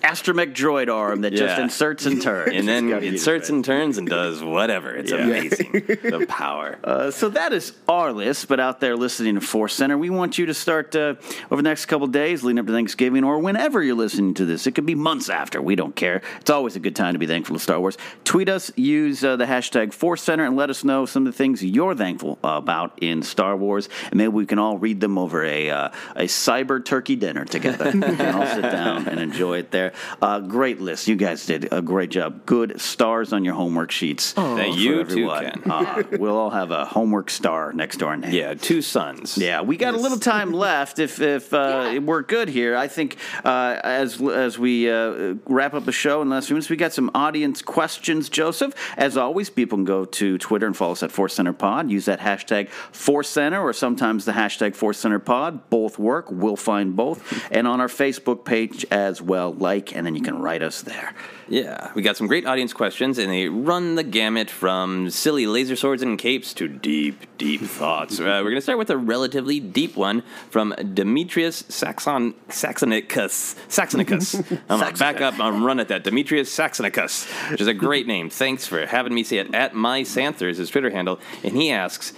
[0.04, 1.64] astromech droid arm that just Yeah.
[1.64, 2.52] inserts and turns.
[2.54, 4.94] and then gotta use inserts and turns and does whatever.
[4.94, 5.72] It's amazing.
[6.02, 6.78] the power.
[6.84, 10.36] Uh, so that is our list, but out there listening to Force Center, we want
[10.36, 11.14] you to start uh,
[11.50, 14.66] over the next couple days, leading up to Thanksgiving, or whenever you're listening to this.
[14.66, 15.62] It could be months after.
[15.62, 16.20] We don't care.
[16.40, 17.96] It's always a good time to be thankful to Star Wars.
[18.24, 21.36] Tweet us, use uh, the hashtag Force Center, and let us know some of the
[21.36, 25.42] things you're thankful about in Star Wars, and maybe we can all read them over
[25.44, 27.86] a uh, a cyber turkey dinner together.
[27.94, 29.93] we can all sit down and enjoy it there.
[30.22, 31.08] Uh, great list.
[31.08, 32.46] You guys did a great job.
[32.46, 34.32] Good stars on your homework sheets.
[34.32, 35.70] That for you too everyone.
[35.70, 38.10] Uh, we'll all have a homework star next door.
[38.10, 38.32] our name.
[38.32, 39.36] Yeah, two sons.
[39.38, 40.98] Yeah, we got a little time left.
[40.98, 45.84] If if uh, we're good here, I think uh, as as we uh, wrap up
[45.84, 48.28] the show in the last few minutes, we got some audience questions.
[48.28, 51.90] Joseph, as always, people can go to Twitter and follow us at Force Center Pod.
[51.90, 55.68] Use that hashtag Force Center or sometimes the hashtag Force Center Pod.
[55.70, 56.26] Both work.
[56.30, 59.52] We'll find both, and on our Facebook page as well.
[59.52, 61.14] Like, and then you can write us there.
[61.48, 65.76] Yeah, we got some great audience questions, and they run the gamut from silly laser
[65.76, 68.20] swords and capes to deep, deep thoughts.
[68.20, 73.56] Uh, we're going to start with a relatively deep one from Demetrius Saxon Saxonicus.
[73.68, 74.34] Saxonicus.
[74.68, 76.04] I'm going to back up and run at that.
[76.04, 78.30] Demetrius Saxonicus, which is a great name.
[78.30, 79.54] Thanks for having me say it.
[79.54, 82.12] At my Santher is his Twitter handle, and he asks.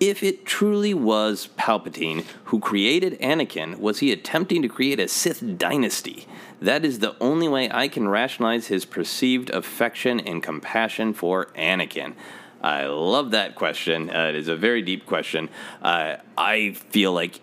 [0.00, 5.58] If it truly was Palpatine who created Anakin, was he attempting to create a Sith
[5.58, 6.26] dynasty?
[6.60, 12.14] That is the only way I can rationalize his perceived affection and compassion for Anakin.
[12.62, 14.10] I love that question.
[14.10, 15.48] Uh, it is a very deep question.
[15.82, 17.40] Uh, I feel like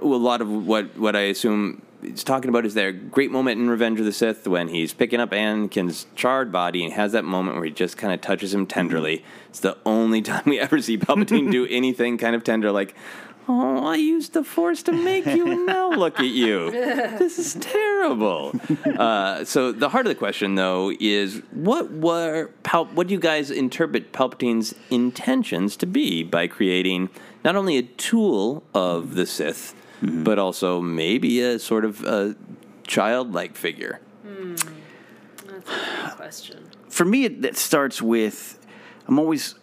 [0.00, 3.60] a lot of what, what I assume he's talking about is there a great moment
[3.60, 7.24] in Revenge of the Sith when he's picking up Anakin's charred body and has that
[7.24, 9.24] moment where he just kind of touches him tenderly.
[9.48, 12.94] It's the only time we ever see Palpatine do anything kind of tender, like,
[13.48, 16.70] "Oh, I used the Force to make you, and now look at you.
[17.18, 18.52] This is terrible."
[18.84, 23.20] Uh, so the heart of the question, though, is what were Pal- what do you
[23.20, 27.10] guys interpret Palpatine's intentions to be by creating
[27.44, 32.36] not only a tool of the Sith, but also maybe a sort of a
[32.86, 34.00] childlike figure?
[34.26, 34.54] Hmm.
[35.46, 36.70] That's a good question.
[36.88, 38.58] for me, it, it starts with
[39.08, 39.54] I'm always,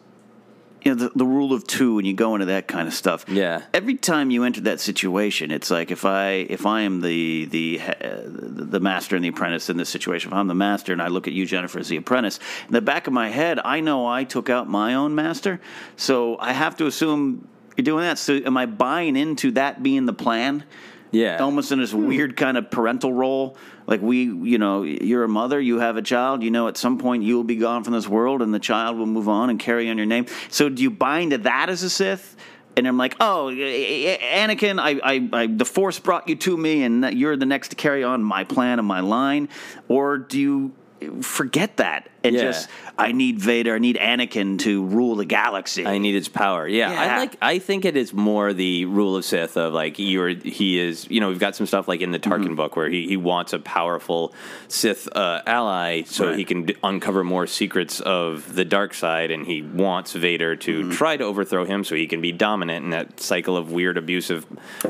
[0.83, 3.25] you know, the, the rule of two when you go into that kind of stuff.
[3.27, 3.63] Yeah.
[3.73, 7.81] Every time you enter that situation, it's like if I if I am the the
[7.81, 11.07] uh, the master and the apprentice in this situation, if I'm the master and I
[11.07, 14.07] look at you, Jennifer, as the apprentice, in the back of my head, I know
[14.07, 15.59] I took out my own master,
[15.97, 17.47] so I have to assume
[17.77, 18.17] you're doing that.
[18.17, 20.63] So am I buying into that being the plan?
[21.11, 21.37] Yeah.
[21.37, 22.07] Almost in this hmm.
[22.07, 23.55] weird kind of parental role.
[23.85, 26.97] Like we, you know, you're a mother, you have a child, you know, at some
[26.97, 29.59] point you will be gone from this world and the child will move on and
[29.59, 30.25] carry on your name.
[30.49, 32.35] So do you buy into that as a Sith?
[32.75, 37.13] And I'm like, oh, Anakin, I, I, I, the Force brought you to me, and
[37.13, 39.49] you're the next to carry on my plan and my line,
[39.87, 40.73] or do you
[41.21, 42.41] forget that and Yeah.
[42.43, 45.85] just I need Vader, I need Anakin to rule the galaxy.
[45.85, 46.67] I need his power.
[46.67, 47.35] Yeah, I like.
[47.41, 50.29] I think it is more the rule of Sith of like you're.
[50.29, 51.07] He is.
[51.09, 52.55] You know, we've got some stuff like in the Tarkin Mm-hmm.
[52.55, 54.33] book where he, he wants a powerful
[54.67, 56.37] Sith uh, ally so Right.
[56.37, 60.81] he can d- uncover more secrets of the dark side, and he wants Vader to
[60.81, 60.91] Mm-hmm.
[60.91, 64.45] try to overthrow him so he can be dominant in that cycle of weird abusive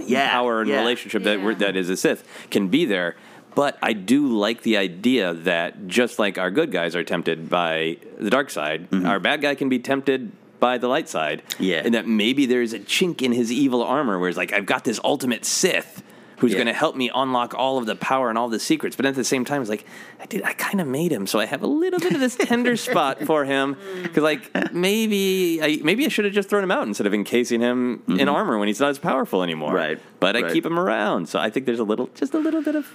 [0.06, 0.80] Yeah, power and yeah.
[0.80, 3.16] relationship that that is a Sith can be there.
[3.56, 7.98] But I do like the idea that just like our good guys are tempted by
[8.18, 11.44] the dark side, our bad guy can be tempted by the light side.
[11.50, 11.64] Mm-hmm.
[11.64, 11.82] Yeah.
[11.86, 14.84] And that maybe there's a chink in his evil armor where it's like, I've got
[14.86, 16.02] this ultimate Sith
[16.38, 16.58] who's Yeah.
[16.58, 18.96] going to help me unlock all of the power and all the secrets.
[18.96, 19.86] But at the same time, it's like,
[20.20, 22.36] I did, I kind of made him, so I have a little bit of this
[22.36, 23.78] tender spot for him.
[24.02, 27.62] Because like maybe, I, maybe I should have just thrown him out instead of encasing
[27.62, 29.70] him in armor when he's not as powerful anymore.
[29.70, 29.78] Mm-hmm.
[29.78, 30.00] Right.
[30.20, 32.76] But I keep him around, so I think there's a little, just a little bit
[32.76, 32.90] of,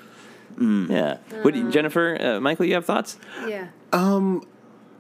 [0.59, 1.19] yeah.
[1.43, 3.19] What, Jennifer, uh, Michael, you have thoughts?
[3.47, 3.69] Yeah.
[3.93, 4.47] Um,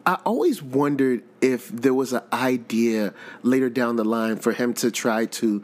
[0.06, 4.90] I always wondered if there was an idea later down the line for him to
[4.90, 5.62] try to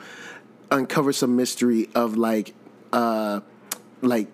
[0.71, 2.55] uncover some mystery of like,
[2.93, 3.41] uh,
[4.03, 4.29] like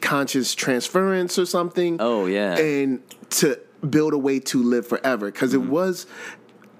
[0.00, 1.96] conscious transference or something.
[2.00, 3.58] Oh yeah, and to
[3.88, 6.06] build a way to live forever because it was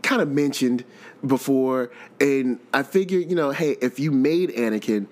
[0.02, 0.84] kind of mentioned
[1.26, 5.08] before, and I figured, you know, hey, if you made Anakin, m-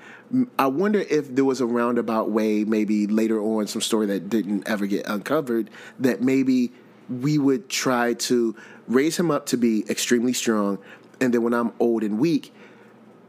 [0.59, 4.69] I wonder if there was a roundabout way, maybe later on, some story that didn't
[4.69, 6.73] ever get uncovered, that maybe
[7.09, 8.57] we would try to
[8.89, 10.79] raise him up to be extremely strong,
[11.21, 12.53] and then when I'm old and weak,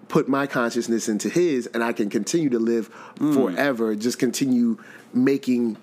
[0.07, 2.87] put my consciousness into his, and I can continue to live
[3.17, 3.33] hmm.
[3.33, 3.95] forever.
[3.95, 4.77] Just continue
[5.13, 5.77] making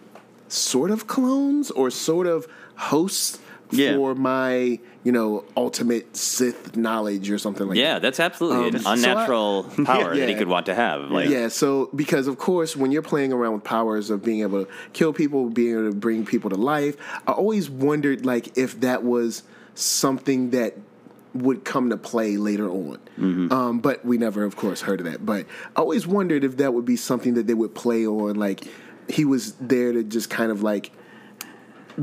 [0.48, 2.46] sort of clones or sort of
[2.76, 3.38] hosts
[3.70, 3.96] Yeah.
[3.96, 8.03] for my, you know, ultimate Sith knowledge or something like yeah, that.
[8.03, 11.11] that's absolutely Um, an so I- unnatural power that he could want to have.
[11.11, 14.64] Like, yeah, so because of course, when you're playing around with powers of being able
[14.64, 16.96] to kill people, being able to bring people to life,
[17.26, 19.42] I always wondered like if that was
[19.74, 20.76] something that
[21.34, 22.98] would come to play later on.
[23.18, 25.24] Um, but we never, of course, heard of that.
[25.24, 25.46] But
[25.76, 28.34] I always wondered if that would be something that they would play on.
[28.36, 28.64] Like
[29.09, 30.90] he was there to just kind of like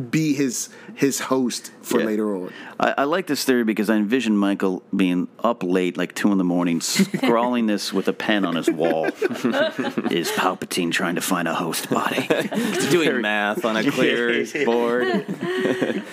[0.09, 2.05] be his his host for Yeah.
[2.05, 2.51] later on.
[2.79, 6.37] I, I like this theory because I envision Michael being up late, like two in
[6.37, 9.05] the morning, scrawling this with a pen on his wall.
[10.11, 12.27] Is Palpatine trying to find a host body?
[12.89, 15.25] doing math on a clear board.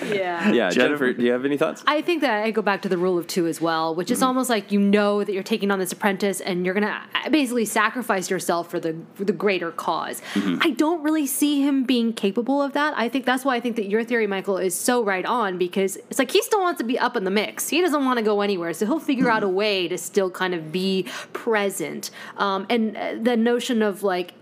[0.04, 0.52] Yeah.
[0.52, 1.82] Yeah, Jennifer, do you have any thoughts?
[1.86, 4.22] I think that I go back to the rule of two as well, which is
[4.22, 8.30] almost like you know that you're taking on this apprentice and you're gonna basically sacrifice
[8.30, 10.58] yourself for the for the greater because Mhm.
[10.64, 12.94] I don't really see him being capable of that.
[12.96, 15.96] I think that's why I think that your theory, Michael, is so right on because
[15.96, 17.68] it's like he still wants to be up in the mix.
[17.68, 20.54] He doesn't want to go anywhere, so he'll figure out a way to still kind
[20.54, 22.12] of be present.
[22.36, 24.34] Um, and uh, the notion of like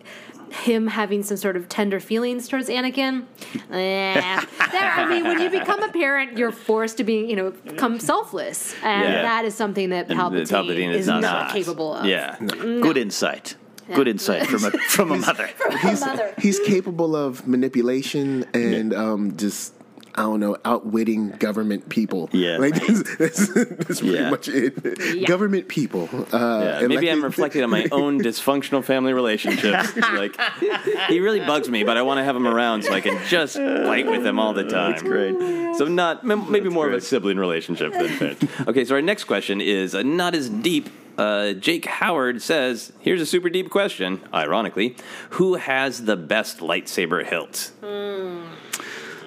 [0.53, 3.25] him having some sort of tender feelings towards Anakin.
[3.71, 7.99] There- I mean, when you become a parent, you're forced to be, you know, become
[7.99, 9.23] selfless, and Yeah.
[9.23, 11.23] that is something that Palpatine, Palpatine is is not.
[11.23, 12.05] not, capable of.
[12.07, 12.37] Yeah.
[12.41, 12.81] No.
[12.81, 13.57] Good insight.
[13.95, 15.47] Good insight from a from a mother.
[15.49, 16.05] from he's,
[16.39, 19.75] he's capable of manipulation and um, just
[20.17, 22.31] I don't know outwitting government people.
[22.33, 22.59] Yeah.
[22.59, 24.31] like that's, that's, that's pretty Yeah.
[24.31, 24.75] much it.
[25.13, 25.27] Yeah.
[25.27, 26.09] Government people.
[26.33, 29.97] Uh, Yeah, maybe like- I'm reflecting on my own dysfunctional family relationships.
[29.97, 30.37] like,
[31.09, 33.57] he really bugs me, but I want to have him around so I can just
[33.57, 34.93] fight with him all the time.
[34.93, 35.35] That's great.
[35.79, 38.47] So not m- maybe more of a sibling relationship than parents.
[38.69, 43.21] Okay, so our next question is uh, not as deep Uh, Jake Howard says, "Here's
[43.21, 44.21] a super deep question.
[44.33, 44.97] Ironically,
[45.31, 47.71] who has the best lightsaber hilt?"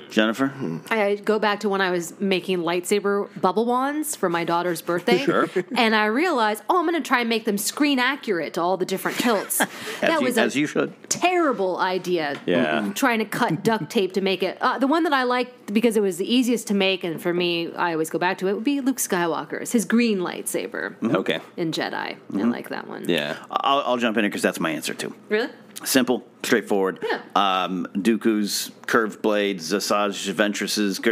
[0.10, 0.54] Jennifer?
[0.90, 5.20] I go back to when I was making lightsaber bubble wands for my daughter's birthday.
[5.20, 5.48] Sure.
[5.78, 8.78] And I realized, oh, I'm going to try and make them screen accurate to all
[8.78, 9.58] the different hilts.
[10.02, 10.94] that you- was a as you should.
[11.10, 12.40] terrible idea.
[12.46, 12.92] Yeah.
[12.96, 14.58] Trying to cut duct tape to make it.
[14.62, 17.34] Uh, the one that I liked because it was the easiest to make, and for
[17.34, 21.40] me, I always go back to it, would be Luke Skywalker's, his green lightsaber Okay.
[21.58, 21.94] in Jedi.
[21.94, 22.52] I Mm-hmm.
[22.52, 23.08] like that one.
[23.10, 23.38] Yeah.
[23.52, 25.14] I'll, I'll jump in here because that's my answer too.
[25.30, 25.50] Really?
[25.84, 27.00] Simple, straightforward.
[27.04, 27.22] Yeah.
[27.36, 31.04] Um, Dooku's curved blades, Asajj Ventress's, uh,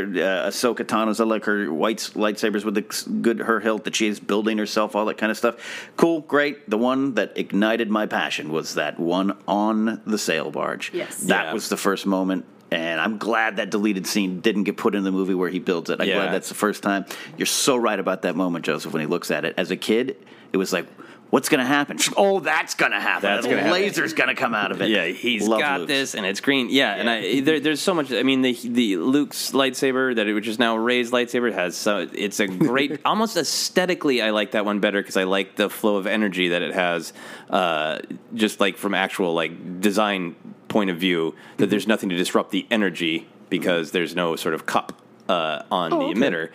[0.49, 1.19] Ahsoka Tano's.
[1.21, 4.95] I like her white lightsabers with the good her hilt that she is building herself,
[4.95, 5.55] all that kind of stuff.
[5.97, 6.67] Cool, great.
[6.67, 10.91] The one that ignited my passion was that one on the sail barge.
[10.93, 11.19] Yes.
[11.21, 12.45] that was the first moment.
[12.71, 15.91] And I'm glad that deleted scene didn't get put in the movie where he builds
[15.91, 16.01] it.
[16.01, 16.15] I'm Yeah.
[16.15, 17.05] glad that's the first time.
[17.37, 19.53] You're so right about that moment, Joseph, when he looks at it.
[19.57, 20.17] As a kid,
[20.51, 20.87] it was like,
[21.29, 21.97] what's going to happen?
[22.17, 23.23] Oh, that's going to happen.
[23.23, 23.71] That's gonna happen.
[23.73, 24.89] laser's going to come out of it.
[24.89, 25.87] Yeah, he's Love got Luke's.
[25.89, 26.69] this, and it's green.
[26.69, 28.11] Yeah, and I there, there's so much.
[28.11, 32.07] I mean, the the Luke's lightsaber that it which is now Rey's lightsaber has so
[32.13, 34.21] it's a great, almost aesthetically.
[34.21, 37.11] I like that one better because I like the flow of energy that it has,
[37.49, 37.99] uh,
[38.33, 40.35] just like from actual like design
[40.67, 41.35] point of view.
[41.57, 45.91] That there's nothing to disrupt the energy because there's no sort of cup uh, on
[45.93, 46.19] Oh, the okay.
[46.19, 46.49] emitter.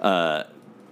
[0.00, 0.44] Uh,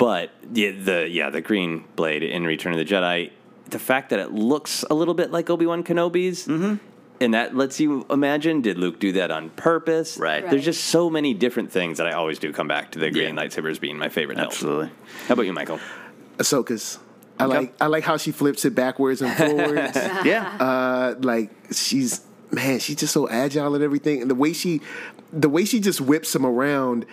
[0.04, 3.30] but the, the yeah the green blade in Return of the Jedi,
[3.70, 7.80] the fact that it looks a little bit like Obi Wan Kenobi's, and that lets
[7.80, 10.18] you imagine: did Luke do that on purpose?
[10.18, 10.42] Right.
[10.42, 10.50] Right.
[10.50, 13.34] There's just so many different things that I always do come back to the green
[13.34, 14.36] lightsabers being my favorite.
[14.36, 14.52] hilt.
[14.52, 14.90] Absolutely.
[15.26, 15.80] How about you, Michael?
[16.36, 16.98] Ahsoka's.
[17.40, 19.96] I like I like how she flips it backwards and forwards.
[20.26, 20.54] Yeah.
[20.60, 24.20] Uh, like she's man, she's just so agile and everything.
[24.20, 24.82] And the way she
[25.32, 27.06] the way she just whips them around,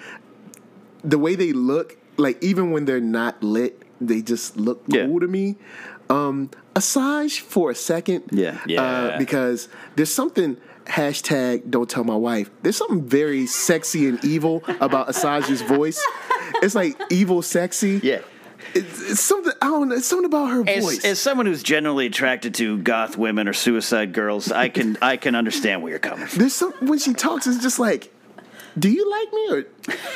[1.06, 5.28] the way they look, like even when they're not lit, they just look cool to
[5.28, 5.58] me.
[6.10, 8.24] Um Asajj for a second.
[8.32, 8.62] Yeah.
[8.66, 8.82] Yeah.
[8.82, 12.50] Uh, because there's something hashtag don't tell my wife.
[12.64, 16.02] There's something very sexy and evil about Asajj's voice.
[16.62, 18.00] It's like evil sexy.
[18.04, 18.22] Yeah.
[18.74, 19.96] It's, it's something I don't know.
[19.96, 21.06] It's something about her As, voice.
[21.06, 25.36] as someone who's generally attracted to goth women or suicide girls, I can I can
[25.36, 26.40] understand where you're coming from.
[26.40, 28.11] There's some when she talks, it's just like,
[28.78, 29.66] do you like me or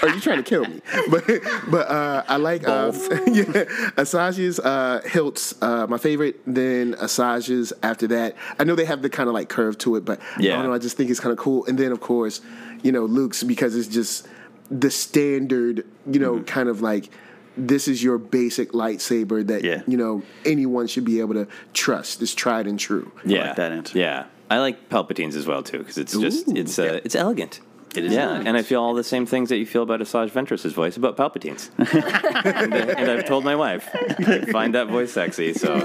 [0.09, 0.81] are you trying to kill me?
[1.09, 1.25] But
[1.69, 2.91] but uh, I like uh,
[3.27, 3.65] yeah,
[3.97, 5.55] Asajj's uh, hilts.
[5.61, 6.39] Uh, my favorite.
[6.47, 8.35] Then Asajj's after that.
[8.59, 10.55] I know they have the kind of like curve to it, but I Yeah.
[10.55, 10.73] don't know.
[10.73, 11.65] I just think it's kind of cool.
[11.65, 12.41] And then of course,
[12.83, 14.27] you know, Luke's because it's just
[14.69, 15.85] the standard.
[16.09, 17.09] You know, kind of like.
[17.57, 22.21] This is your basic lightsaber that you know anyone should be able to trust.
[22.21, 23.13] It's tried and true.
[23.23, 26.99] Yeah, that answer Yeah, I like Palpatine's as well too because it's just it's uh,
[27.05, 27.61] it's elegant.
[27.97, 28.47] It is yeah, elegant.
[28.47, 31.17] and I feel all the same things that you feel about Asajj Ventress's voice about
[31.17, 31.71] Palpatine's.
[31.77, 35.53] and, uh, and I've told my wife, I find that voice sexy.
[35.53, 35.75] So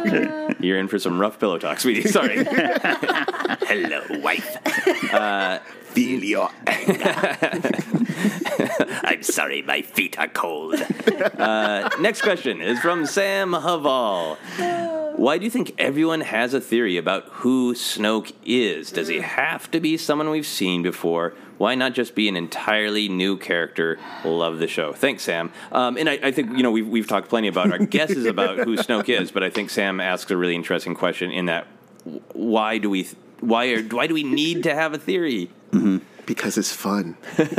[0.61, 2.08] you're in for some rough pillow talk, sweetie.
[2.08, 2.44] Sorry.
[2.44, 4.56] Hello, wife.
[5.12, 5.58] Uh,
[5.90, 6.50] Feel your
[9.02, 10.76] I'm sorry, my feet are cold.
[11.36, 14.36] Uh, next question is from Sam Haval.
[15.16, 18.90] Why do you think everyone has a theory about who Snoke is?
[18.90, 21.34] Does he have to be someone we've seen before?
[21.58, 23.98] Why not just be an entirely new character?
[24.24, 24.92] Love the show.
[24.92, 25.52] Thanks, Sam.
[25.72, 28.58] Um, and I, I think you know we've we've talked plenty about our guesses about
[28.58, 31.66] who Snoke is, but I think Sam asks a really interesting question in that
[32.32, 33.08] why do we
[33.40, 35.50] why are why do we need to have a theory?
[36.31, 37.16] Because it's fun.
[37.37, 37.51] but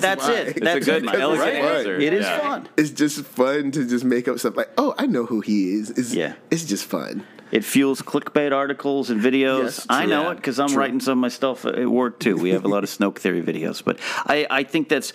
[0.00, 0.32] that's why.
[0.34, 0.60] it.
[0.60, 1.54] That's it, Michael, right?
[1.54, 1.94] Answer.
[2.00, 2.68] It is fun.
[2.76, 5.90] It's just fun to just make up stuff like, oh, I know who he is.
[5.90, 6.34] It's, yeah.
[6.50, 7.24] It's just fun.
[7.52, 9.62] It fuels clickbait articles and videos.
[9.62, 10.78] Yes, I know Yeah, it because I'm true.
[10.78, 12.36] writing some of my stuff at work too.
[12.36, 15.12] We have a lot of Snoke theory videos, but I, I think that's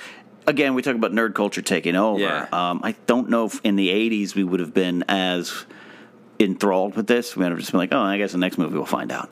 [0.48, 2.22] again we talk about nerd culture taking over.
[2.22, 2.48] Yeah.
[2.54, 5.66] Um, I don't know if in the '80s we would have been as
[6.40, 7.36] enthralled with this.
[7.36, 9.30] We would have just been like, oh, I guess the next movie we'll find out.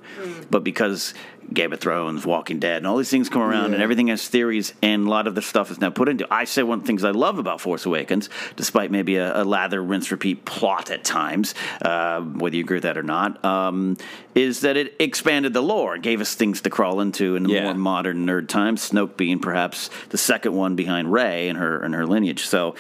[0.50, 1.14] But because
[1.54, 4.74] Game of Thrones, Walking Dead, and all these things come around, and everything has theories,
[4.82, 6.26] and a lot of the stuff is now put into.
[6.32, 9.44] I say one of the things I love about Force Awakens, despite maybe a, a
[9.44, 13.98] lather, rinse, repeat plot at times, uh, whether you agree with that or not, um,
[14.34, 17.64] is that it expanded the lore, gave us things to crawl into in Yeah.
[17.66, 18.90] more modern nerd times.
[18.90, 22.46] Snoke being perhaps the second one behind Rey and her and her lineage.
[22.46, 22.76] So.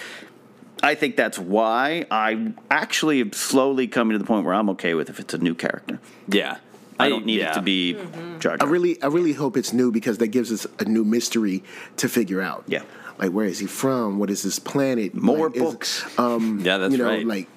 [0.84, 4.95] I think that's why I actually am slowly coming to the point where I'm okay
[4.95, 5.99] with if it's a new character.
[6.28, 6.57] Yeah.
[7.02, 7.97] I I- don't need it to be
[8.39, 11.64] Jar I really, I really hope it's new because that gives us a new mystery
[11.97, 12.64] to figure out.
[12.68, 12.84] Yeah.
[13.20, 14.18] Like, where is he from?
[14.20, 15.14] What is this planet?
[15.14, 16.20] More Like, is- books.
[16.20, 17.26] um, Yeah, that's you know, right.
[17.26, 17.47] Like,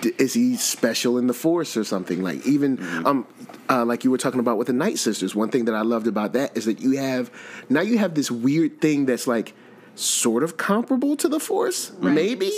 [0.00, 2.22] d- is he special in the Force or something?
[2.22, 3.06] Like, even Mm-hmm.
[3.06, 3.26] um,
[3.70, 5.34] uh, like you were talking about with the Night Sisters.
[5.36, 7.30] One thing that I loved about that is that you have
[7.68, 9.52] now you have this weird thing that's like
[9.94, 12.50] sort of comparable to the Force, maybe.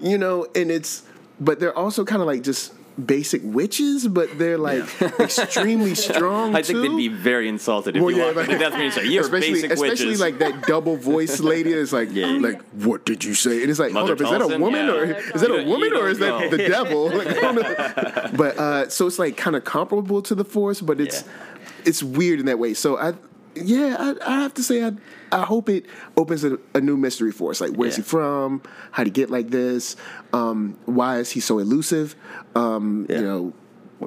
[0.00, 1.02] You know, and it's
[1.40, 2.72] but they're also kind of like just
[3.04, 4.84] basic witches, but they're like
[5.20, 6.54] extremely strong.
[6.54, 6.82] I think too.
[6.82, 9.06] they'd be very insulted if Well, you yeah, like- That's what you say.
[9.06, 10.20] You're especially, basic especially witches.
[10.20, 13.60] like that double voice lady is like, like, what did you say?
[13.62, 14.92] And it's like, Mother hold up, is that a woman Yeah.
[14.92, 17.08] or is that a woman or is that the devil?
[17.10, 18.30] Like, I don't know.
[18.36, 21.24] But uh, so it's like kind of comparable to the Force, but it's
[21.84, 22.74] it's weird in that way.
[22.74, 23.14] So I,
[23.54, 24.92] yeah, I, I have to say I.
[25.32, 25.86] I hope it
[26.16, 27.60] opens a, a new mystery for us.
[27.60, 28.62] Like, where's he from?
[28.90, 29.94] How would he get like this?
[30.32, 32.16] Um, why is he so elusive?
[32.56, 33.52] Um, You know,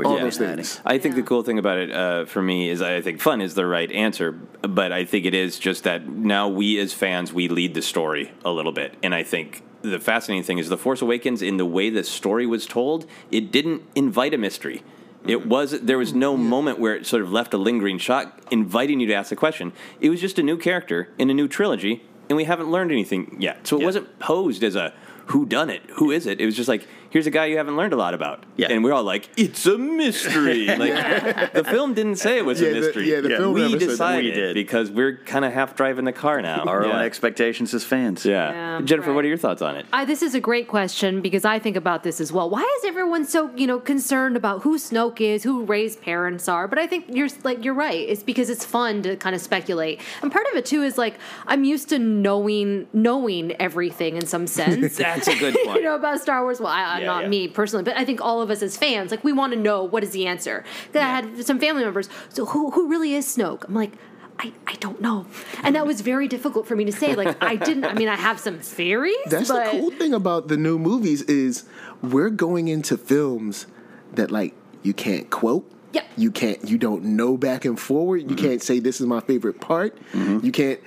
[0.04, 0.24] all Yeah.
[0.24, 0.82] those things.
[0.86, 3.54] I think the cool thing about it uh, for me is I think fun is
[3.54, 7.48] the right answer, but I think it is just that now we as fans we
[7.48, 11.02] lead the story a little bit, and I think the fascinating thing is the Force
[11.02, 14.82] Awakens in the way the story was told, it didn't invite a mystery.
[15.26, 19.00] It was there was no moment where it sort of left a lingering shot inviting
[19.00, 19.72] you to ask the question.
[20.02, 23.38] It was just a new character in a new trilogy, and we haven't learned anything
[23.40, 23.66] yet.
[23.68, 24.94] So it wasn't posed as a
[25.28, 26.42] who done it, who is it?
[26.42, 28.68] It was just like here's a guy you haven't learned a lot about, yeah.
[28.72, 30.66] and we're all like it's a mystery.
[30.84, 33.12] like the film didn't say it was Yeah, a the- mystery.
[33.12, 33.86] yeah, the film we never said that.
[33.92, 34.54] decided We did.
[34.56, 36.64] because we're kind of half driving the car now.
[36.64, 38.26] Our own expectations as fans.
[38.26, 39.86] Yeah, Yeah, Jennifer, what are your thoughts on it?
[39.94, 42.50] I, this is a great question because I think about this as well.
[42.50, 46.68] Why is everyone so you know concerned about who Snoke is, who Rey's parents are?
[46.68, 48.10] But I think you're like you're right.
[48.10, 51.16] It's because it's fun to kind of speculate, and part of it too is like
[51.46, 54.98] I'm used to knowing knowing everything in some sense.
[55.04, 55.78] That's a good point.
[55.78, 56.60] you know about Star Wars.
[56.60, 57.30] Well, I, Yeah, not yeah.
[57.30, 59.84] me personally, but I think all of us as fans, like we want to know
[59.84, 60.64] what is the answer.
[60.92, 62.10] 'Cause I had some family members.
[62.30, 63.66] So who who really is Snoke?
[63.68, 63.94] I'm like.
[64.40, 65.28] I, I don't know.
[65.62, 67.14] And that was very difficult for me to say.
[67.14, 69.16] Like, I didn't, I mean, I have some theories.
[69.28, 71.66] That's but the cool thing about the new movies is
[72.02, 73.68] we're going into films
[74.16, 75.70] that like you can't quote.
[75.94, 76.06] Yep.
[76.18, 78.22] You can't you don't know back and forward.
[78.24, 78.44] You Mm-hmm.
[78.48, 79.96] can't say this is my favorite part.
[80.16, 80.80] You can't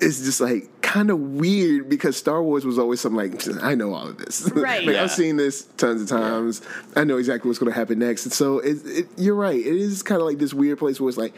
[0.00, 3.94] it's just like kind of weird because Star Wars was always something like I know
[3.94, 4.50] all of this.
[4.54, 4.84] Right.
[4.84, 5.02] like Yeah.
[5.02, 6.62] I've seen this tons of times.
[6.96, 8.24] I know exactly what's going to happen next.
[8.24, 9.58] And so it, it, you're right.
[9.58, 11.34] It is kind of like this weird place where it's like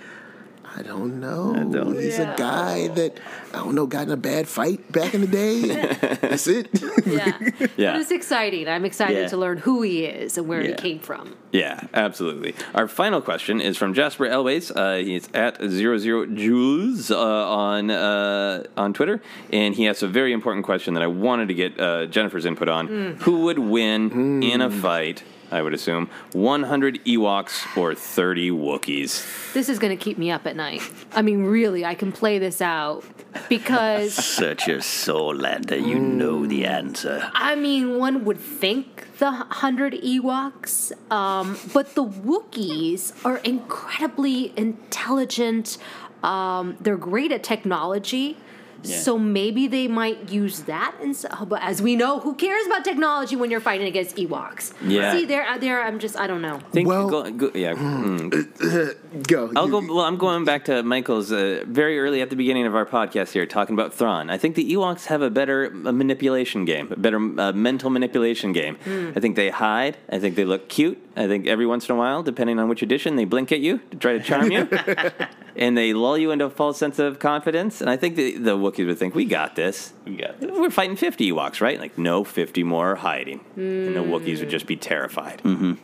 [0.79, 1.55] I don't know.
[1.93, 3.19] He's a guy that
[3.55, 5.61] I don't know got in a bad fight back in the day.
[6.21, 6.69] That's it.
[7.07, 7.39] Yeah.
[7.77, 7.93] Yeah.
[7.93, 8.69] But it's exciting.
[8.69, 9.29] I'm excited Yeah.
[9.29, 11.35] to learn who he is and where he came from.
[11.53, 12.55] Yeah, absolutely.
[12.75, 14.71] Our final question is from Jasper Elways.
[14.75, 19.21] Uh, he's at zero zero Jules uh, on uh, on Twitter,
[19.53, 22.69] and he asks a very important question that I wanted to get uh, Jennifer's input
[22.69, 22.89] on.
[22.89, 23.23] Mm.
[23.23, 25.23] Who would win in a fight?
[25.51, 29.53] I would assume 100 Ewoks or 30 Wookiees.
[29.53, 30.83] This is going to keep me up at night.
[31.13, 33.05] I mean, really, I can play this out
[33.49, 37.31] because, Such a Soulander, you know the answer.
[37.35, 45.79] I mean, one would think the 100 Ewoks, um, but the Wookiees are incredibly intelligent.
[46.23, 48.37] Um, they're great at technology.
[48.83, 48.99] Yeah.
[48.99, 52.85] So maybe they might use that, and so, but as we know, who cares about
[52.85, 54.73] technology when you're fighting against Ewoks?
[54.87, 55.13] Yeah.
[55.13, 55.83] See, there, there.
[55.83, 56.59] I'm just, I don't know.
[56.73, 57.75] Think, go, go, yeah.
[57.75, 59.27] mm.
[59.29, 59.53] go.
[59.57, 59.81] I'll go.
[59.81, 63.33] Well, I'm going back to Michael's uh, very early at the beginning of our podcast
[63.33, 64.31] here, talking about Thrawn.
[64.31, 68.53] I think the Ewoks have a better uh, manipulation game, a better uh, mental manipulation
[68.53, 68.77] game.
[68.77, 69.13] Hmm.
[69.17, 69.97] I think they hide.
[70.11, 70.99] I think they look cute.
[71.17, 73.79] I think every once in a while, depending on which edition, they blink at you
[73.91, 74.69] to try to charm you,
[75.57, 77.81] and they lull you into a false sense of confidence.
[77.81, 79.93] And I think the, the Wookiees would think, "We got this.
[80.05, 80.51] We got this.
[80.53, 81.79] We're fighting 50 Ewoks, right?
[81.81, 85.43] Like, no, 50 more are hiding." And the Wookiees would just be terrified.
[85.43, 85.75] Mm-hmm.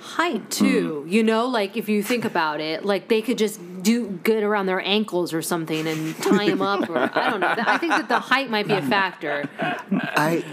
[0.00, 1.06] height too.
[1.08, 4.66] You know, like if you think about it, like they could just do get around
[4.66, 7.54] their ankles or something and tie them up, or I don't know.
[7.58, 9.48] I think that the height might be a factor.
[9.60, 10.44] I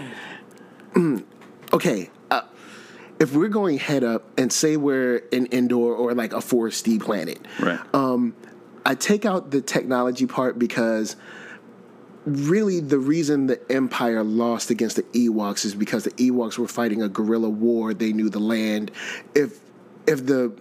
[0.94, 1.24] mm,
[1.72, 2.10] okay.
[2.30, 2.42] Uh,
[3.18, 7.38] if we're going head up and say we're an indoor or like a foresty planet,
[7.60, 7.78] right?
[7.94, 8.34] Um,
[8.84, 11.16] I take out the technology part because
[12.24, 17.02] really the reason the Empire lost against the Ewoks is because the Ewoks were fighting
[17.02, 17.94] a guerrilla war.
[17.94, 18.90] They knew the land.
[19.34, 19.60] If
[20.06, 20.52] if the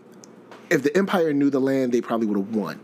[0.70, 2.80] if the Empire knew the land, they probably would have won.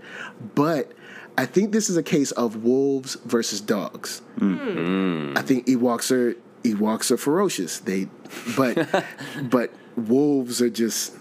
[0.55, 0.91] But
[1.37, 4.21] I think this is a case of wolves versus dogs.
[4.37, 5.37] Mm-hmm.
[5.37, 7.79] I think Ewoks are Ewoks are ferocious.
[7.79, 8.07] They,
[8.57, 9.05] but
[9.43, 11.15] but wolves are just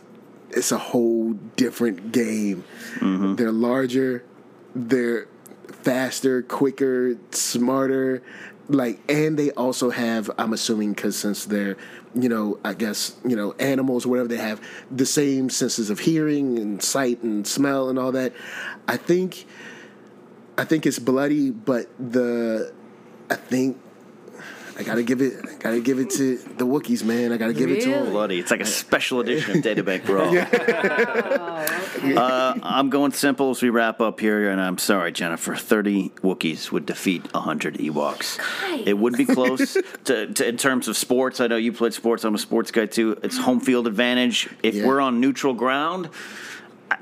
[0.55, 2.65] it's a whole different game.
[2.97, 3.35] Mm-hmm.
[3.35, 4.25] They're larger,
[4.75, 5.29] they're
[5.83, 8.23] faster, quicker, smarter.
[8.67, 10.31] Like, and they also have.
[10.39, 11.77] I'm assuming because since they're,
[12.15, 15.99] you know, I guess you know animals or whatever, they have the same senses of
[15.99, 18.33] hearing and sight and smell and all that.
[18.89, 19.45] I think,
[20.57, 22.73] I think it's bloody, but the,
[23.29, 23.79] I think
[24.77, 25.35] I gotta give it.
[25.49, 27.33] I gotta give it to the Wookiees, man.
[27.33, 28.11] I gotta give it to them.
[28.11, 28.41] Bloody.
[28.41, 30.35] It's like a special edition of Databank Brawl.
[32.19, 35.55] uh, I'm going simple as we wrap up here, and I'm sorry, Jennifer.
[35.55, 38.41] 30 Wookiees would defeat 100 Ewoks.
[38.87, 39.75] It would be close
[40.05, 41.41] to, to, in terms of sports.
[41.41, 42.25] I know you played sports.
[42.25, 43.19] I'm a sports guy too.
[43.23, 44.49] It's home field advantage.
[44.63, 44.87] If Yeah.
[44.87, 46.11] we're on neutral ground,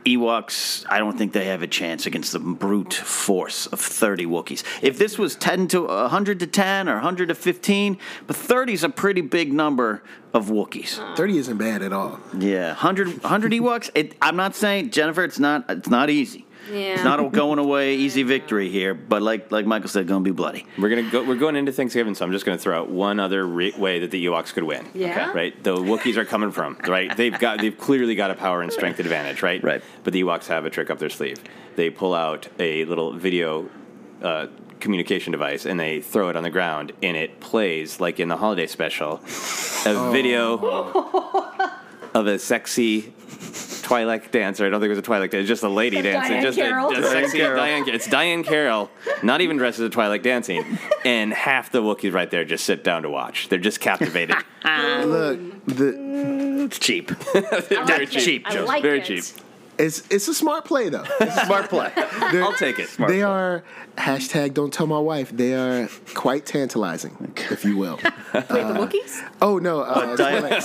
[0.04, 4.64] Ewoks, I don't think they have a chance against the brute force of 30 Wookiees.
[4.82, 8.84] If this was 10 to 100 to 10 or 100 to 15, but 30 is
[8.84, 10.02] a pretty big number
[10.34, 11.16] of Wookiees.
[11.16, 12.18] 30 isn't bad at all.
[12.38, 13.90] Yeah, 100, 100 Ewoks.
[13.94, 16.46] It, I'm not saying Jennifer, it's not it's not easy.
[16.70, 16.94] Yeah.
[16.94, 20.30] It's not a going away easy victory here, but like like Michael said, going to
[20.30, 20.66] be bloody.
[20.78, 21.24] We're gonna go.
[21.24, 24.10] We're going into Thanksgiving, so I'm just gonna throw out one other re- way that
[24.10, 24.88] the Ewoks could win.
[24.94, 25.32] Yeah?
[25.32, 25.62] Right.
[25.62, 27.16] The Wookiees are coming from right.
[27.16, 27.60] They've got.
[27.60, 29.42] They've clearly got a power and strength advantage.
[29.42, 29.62] Right.
[29.62, 29.82] Right.
[30.04, 31.38] But the Ewoks have a trick up their sleeve.
[31.76, 33.68] They pull out a little video.
[34.20, 34.46] Uh,
[34.78, 38.36] communication device and they throw it on the ground and it plays like in the
[38.36, 39.20] holiday special
[39.86, 40.58] a video
[42.14, 43.12] of a sexy
[43.92, 44.66] Twi'lek dancer.
[44.66, 45.38] I don't think it was a Twi'lek dancer.
[45.40, 46.36] It's just a lady dancing.
[46.36, 46.90] Diahann just Carroll.
[46.90, 47.60] A, just Diahann sexy Carroll.
[47.62, 47.88] Diahann.
[47.88, 48.90] It's Diahann Carroll,
[49.22, 52.82] not even dressed as a Twi'lek dancing, and half the Wookiees right there just sit
[52.84, 53.48] down to watch.
[53.48, 54.36] They're just captivated.
[54.64, 57.10] Look, the it's cheap.
[57.86, 58.46] Very cheap.
[58.46, 58.64] I Joe.
[58.64, 59.04] like Very it.
[59.04, 59.24] cheap.
[59.78, 61.04] It's it's a smart play though.
[61.20, 61.90] It's a smart play.
[62.30, 62.90] They're- I'll take it.
[63.08, 63.64] they are
[63.96, 65.30] hashtag don't tell my wife.
[65.34, 67.96] They are quite tantalizing, if you will.
[68.34, 69.30] Wait, the Wookiees?
[69.40, 70.60] Oh no, uh, Diahann,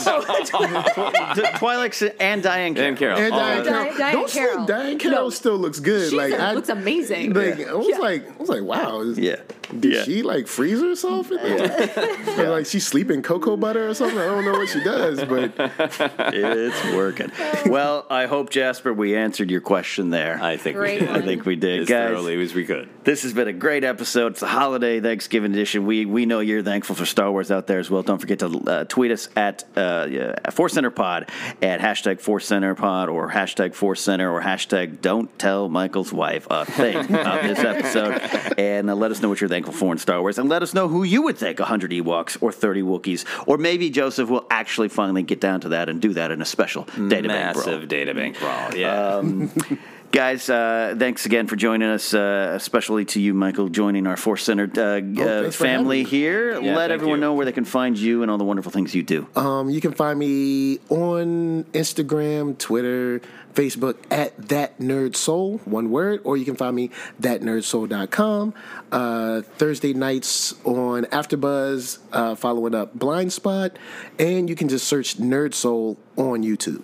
[0.45, 1.53] Twi'lek.
[1.59, 2.75] Twi'lek and Diahann Carroll.
[2.75, 3.19] Dan Carroll.
[3.19, 3.95] and All Diahann right.
[3.95, 3.95] Carroll.
[3.95, 4.65] Diahann- Diahann don't Carroll.
[4.67, 5.29] Diahann Carroll No.
[5.29, 6.09] still looks good.
[6.09, 7.33] She like I, looks amazing.
[7.33, 7.97] like I was Yeah.
[7.99, 9.01] like, I was like, wow.
[9.01, 9.37] Yeah.
[9.79, 10.03] Did Yeah.
[10.03, 11.31] she like freeze herself?
[11.31, 12.13] In there?
[12.37, 14.17] Or, like she's sleeping cocoa butter or something.
[14.19, 15.53] I don't know what she does, but
[16.33, 17.31] It's working.
[17.65, 20.39] Well, I hope Jasper we answered your question there.
[20.41, 22.09] I think Great we I think we did, as guys.
[22.09, 22.89] thoroughly as we could.
[23.03, 24.33] This has been a great episode.
[24.33, 25.85] It's the holiday Thanksgiving edition.
[25.85, 28.03] We we know you're thankful for Star Wars out there as well.
[28.03, 31.29] Don't forget to uh, tweet us at uh, yeah, Force Center Pod
[31.61, 36.45] at hashtag Force Center Pod or hashtag Force Center or hashtag Don't Tell Michael's Wife
[36.51, 39.97] a thing about this episode, and uh, let us know what you're thankful for in
[39.97, 43.25] Star Wars, and let us know who you would think 100 Ewoks or 30 Wookiees,
[43.47, 46.45] or maybe Joseph will actually finally get down to that and do that in a
[46.45, 47.65] special data bank brawl.
[47.65, 48.75] Massive data bank brawl.
[48.75, 49.15] Yeah.
[49.15, 49.51] Um,
[50.11, 54.43] guys, uh, thanks again for joining us, uh, especially to you, Michael, joining our Force
[54.43, 56.59] Centered uh, uh, family here.
[56.59, 57.21] Yeah, Let everyone you.
[57.21, 59.27] know where they can find you and all the wonderful things you do.
[59.35, 63.21] Um, you can find me on Instagram, Twitter,
[63.57, 68.53] Facebook at that nerd soul, one word, or you can find me thatnerdsoul.com.
[68.91, 73.71] Uh, Thursday nights on AfterBuzz, uh, following up Blindspot,
[74.19, 76.83] and you can just search Nerd Soul on YouTube.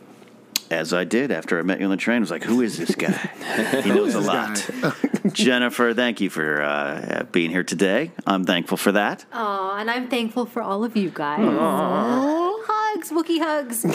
[0.71, 2.77] As I did after I met you on the train, I was like, who is
[2.77, 3.11] this guy?
[3.83, 4.67] he knows a lot.
[5.31, 8.11] Jennifer, thank you for uh, being here today.
[8.25, 9.25] I'm thankful for that.
[9.31, 11.39] Aw, and I'm thankful for all of you guys.
[12.65, 13.85] Hugs, Wookie hugs.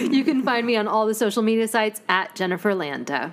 [0.00, 3.32] You can find me on all the social media sites at Jennifer Landa.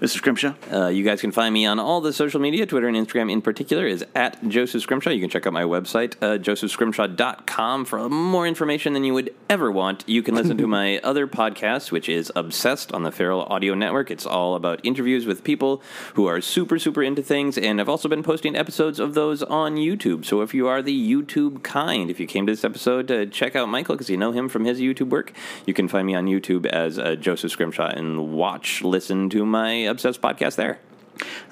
[0.00, 0.16] Mr.
[0.16, 0.54] Scrimshaw?
[0.72, 2.66] Uh, you guys can find me on all the social media.
[2.66, 5.10] Twitter and Instagram in particular is at Joseph Scrimshaw.
[5.10, 9.70] You can check out my website, uh, josephscrimshaw.com, for more information than you would ever
[9.70, 10.02] want.
[10.06, 14.10] You can listen to my other podcast, which is Obsessed on the Feral Audio Network.
[14.10, 15.80] It's all about interviews with people
[16.14, 19.76] who are super, super into things, and I've also been posting episodes of those on
[19.76, 20.24] YouTube.
[20.24, 23.54] So if you are the YouTube kind, if you came to this episode to check
[23.54, 25.32] out Michael because you know him from his YouTube work,
[25.66, 29.83] you can find me on YouTube as uh, Joseph Scrimshaw and watch, listen to my
[29.86, 30.78] Obsessed podcast there.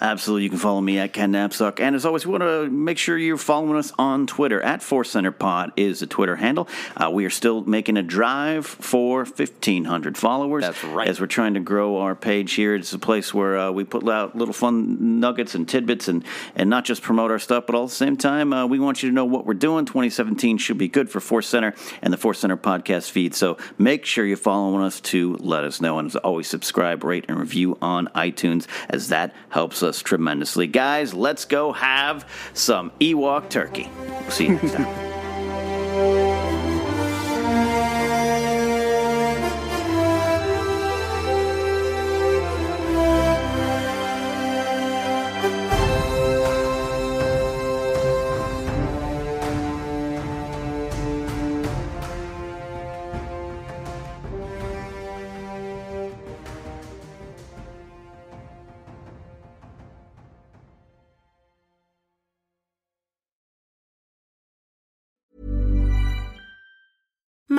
[0.00, 0.44] Absolutely.
[0.44, 1.80] You can follow me at Ken Knapsack.
[1.80, 4.60] And as always, we want to make sure you're following us on Twitter.
[4.60, 6.68] At Force Center Pod is the Twitter handle.
[6.96, 10.62] Uh, we are still making a drive for 1,500 followers.
[10.62, 11.08] That's right.
[11.08, 14.08] As we're trying to grow our page here, it's a place where uh, we put
[14.08, 16.24] out little fun nuggets and tidbits and,
[16.56, 19.02] and not just promote our stuff, but all at the same time, uh, we want
[19.02, 19.84] you to know what we're doing.
[19.84, 23.34] 2017 should be good for Force Center and the Force Center podcast feed.
[23.34, 25.98] So make sure you're following us to let us know.
[25.98, 30.66] And as always, subscribe, rate, and review on iTunes, as that helps us tremendously.
[30.66, 33.88] Guys, let's go have some Ewok turkey.
[34.00, 36.28] We'll see you next time.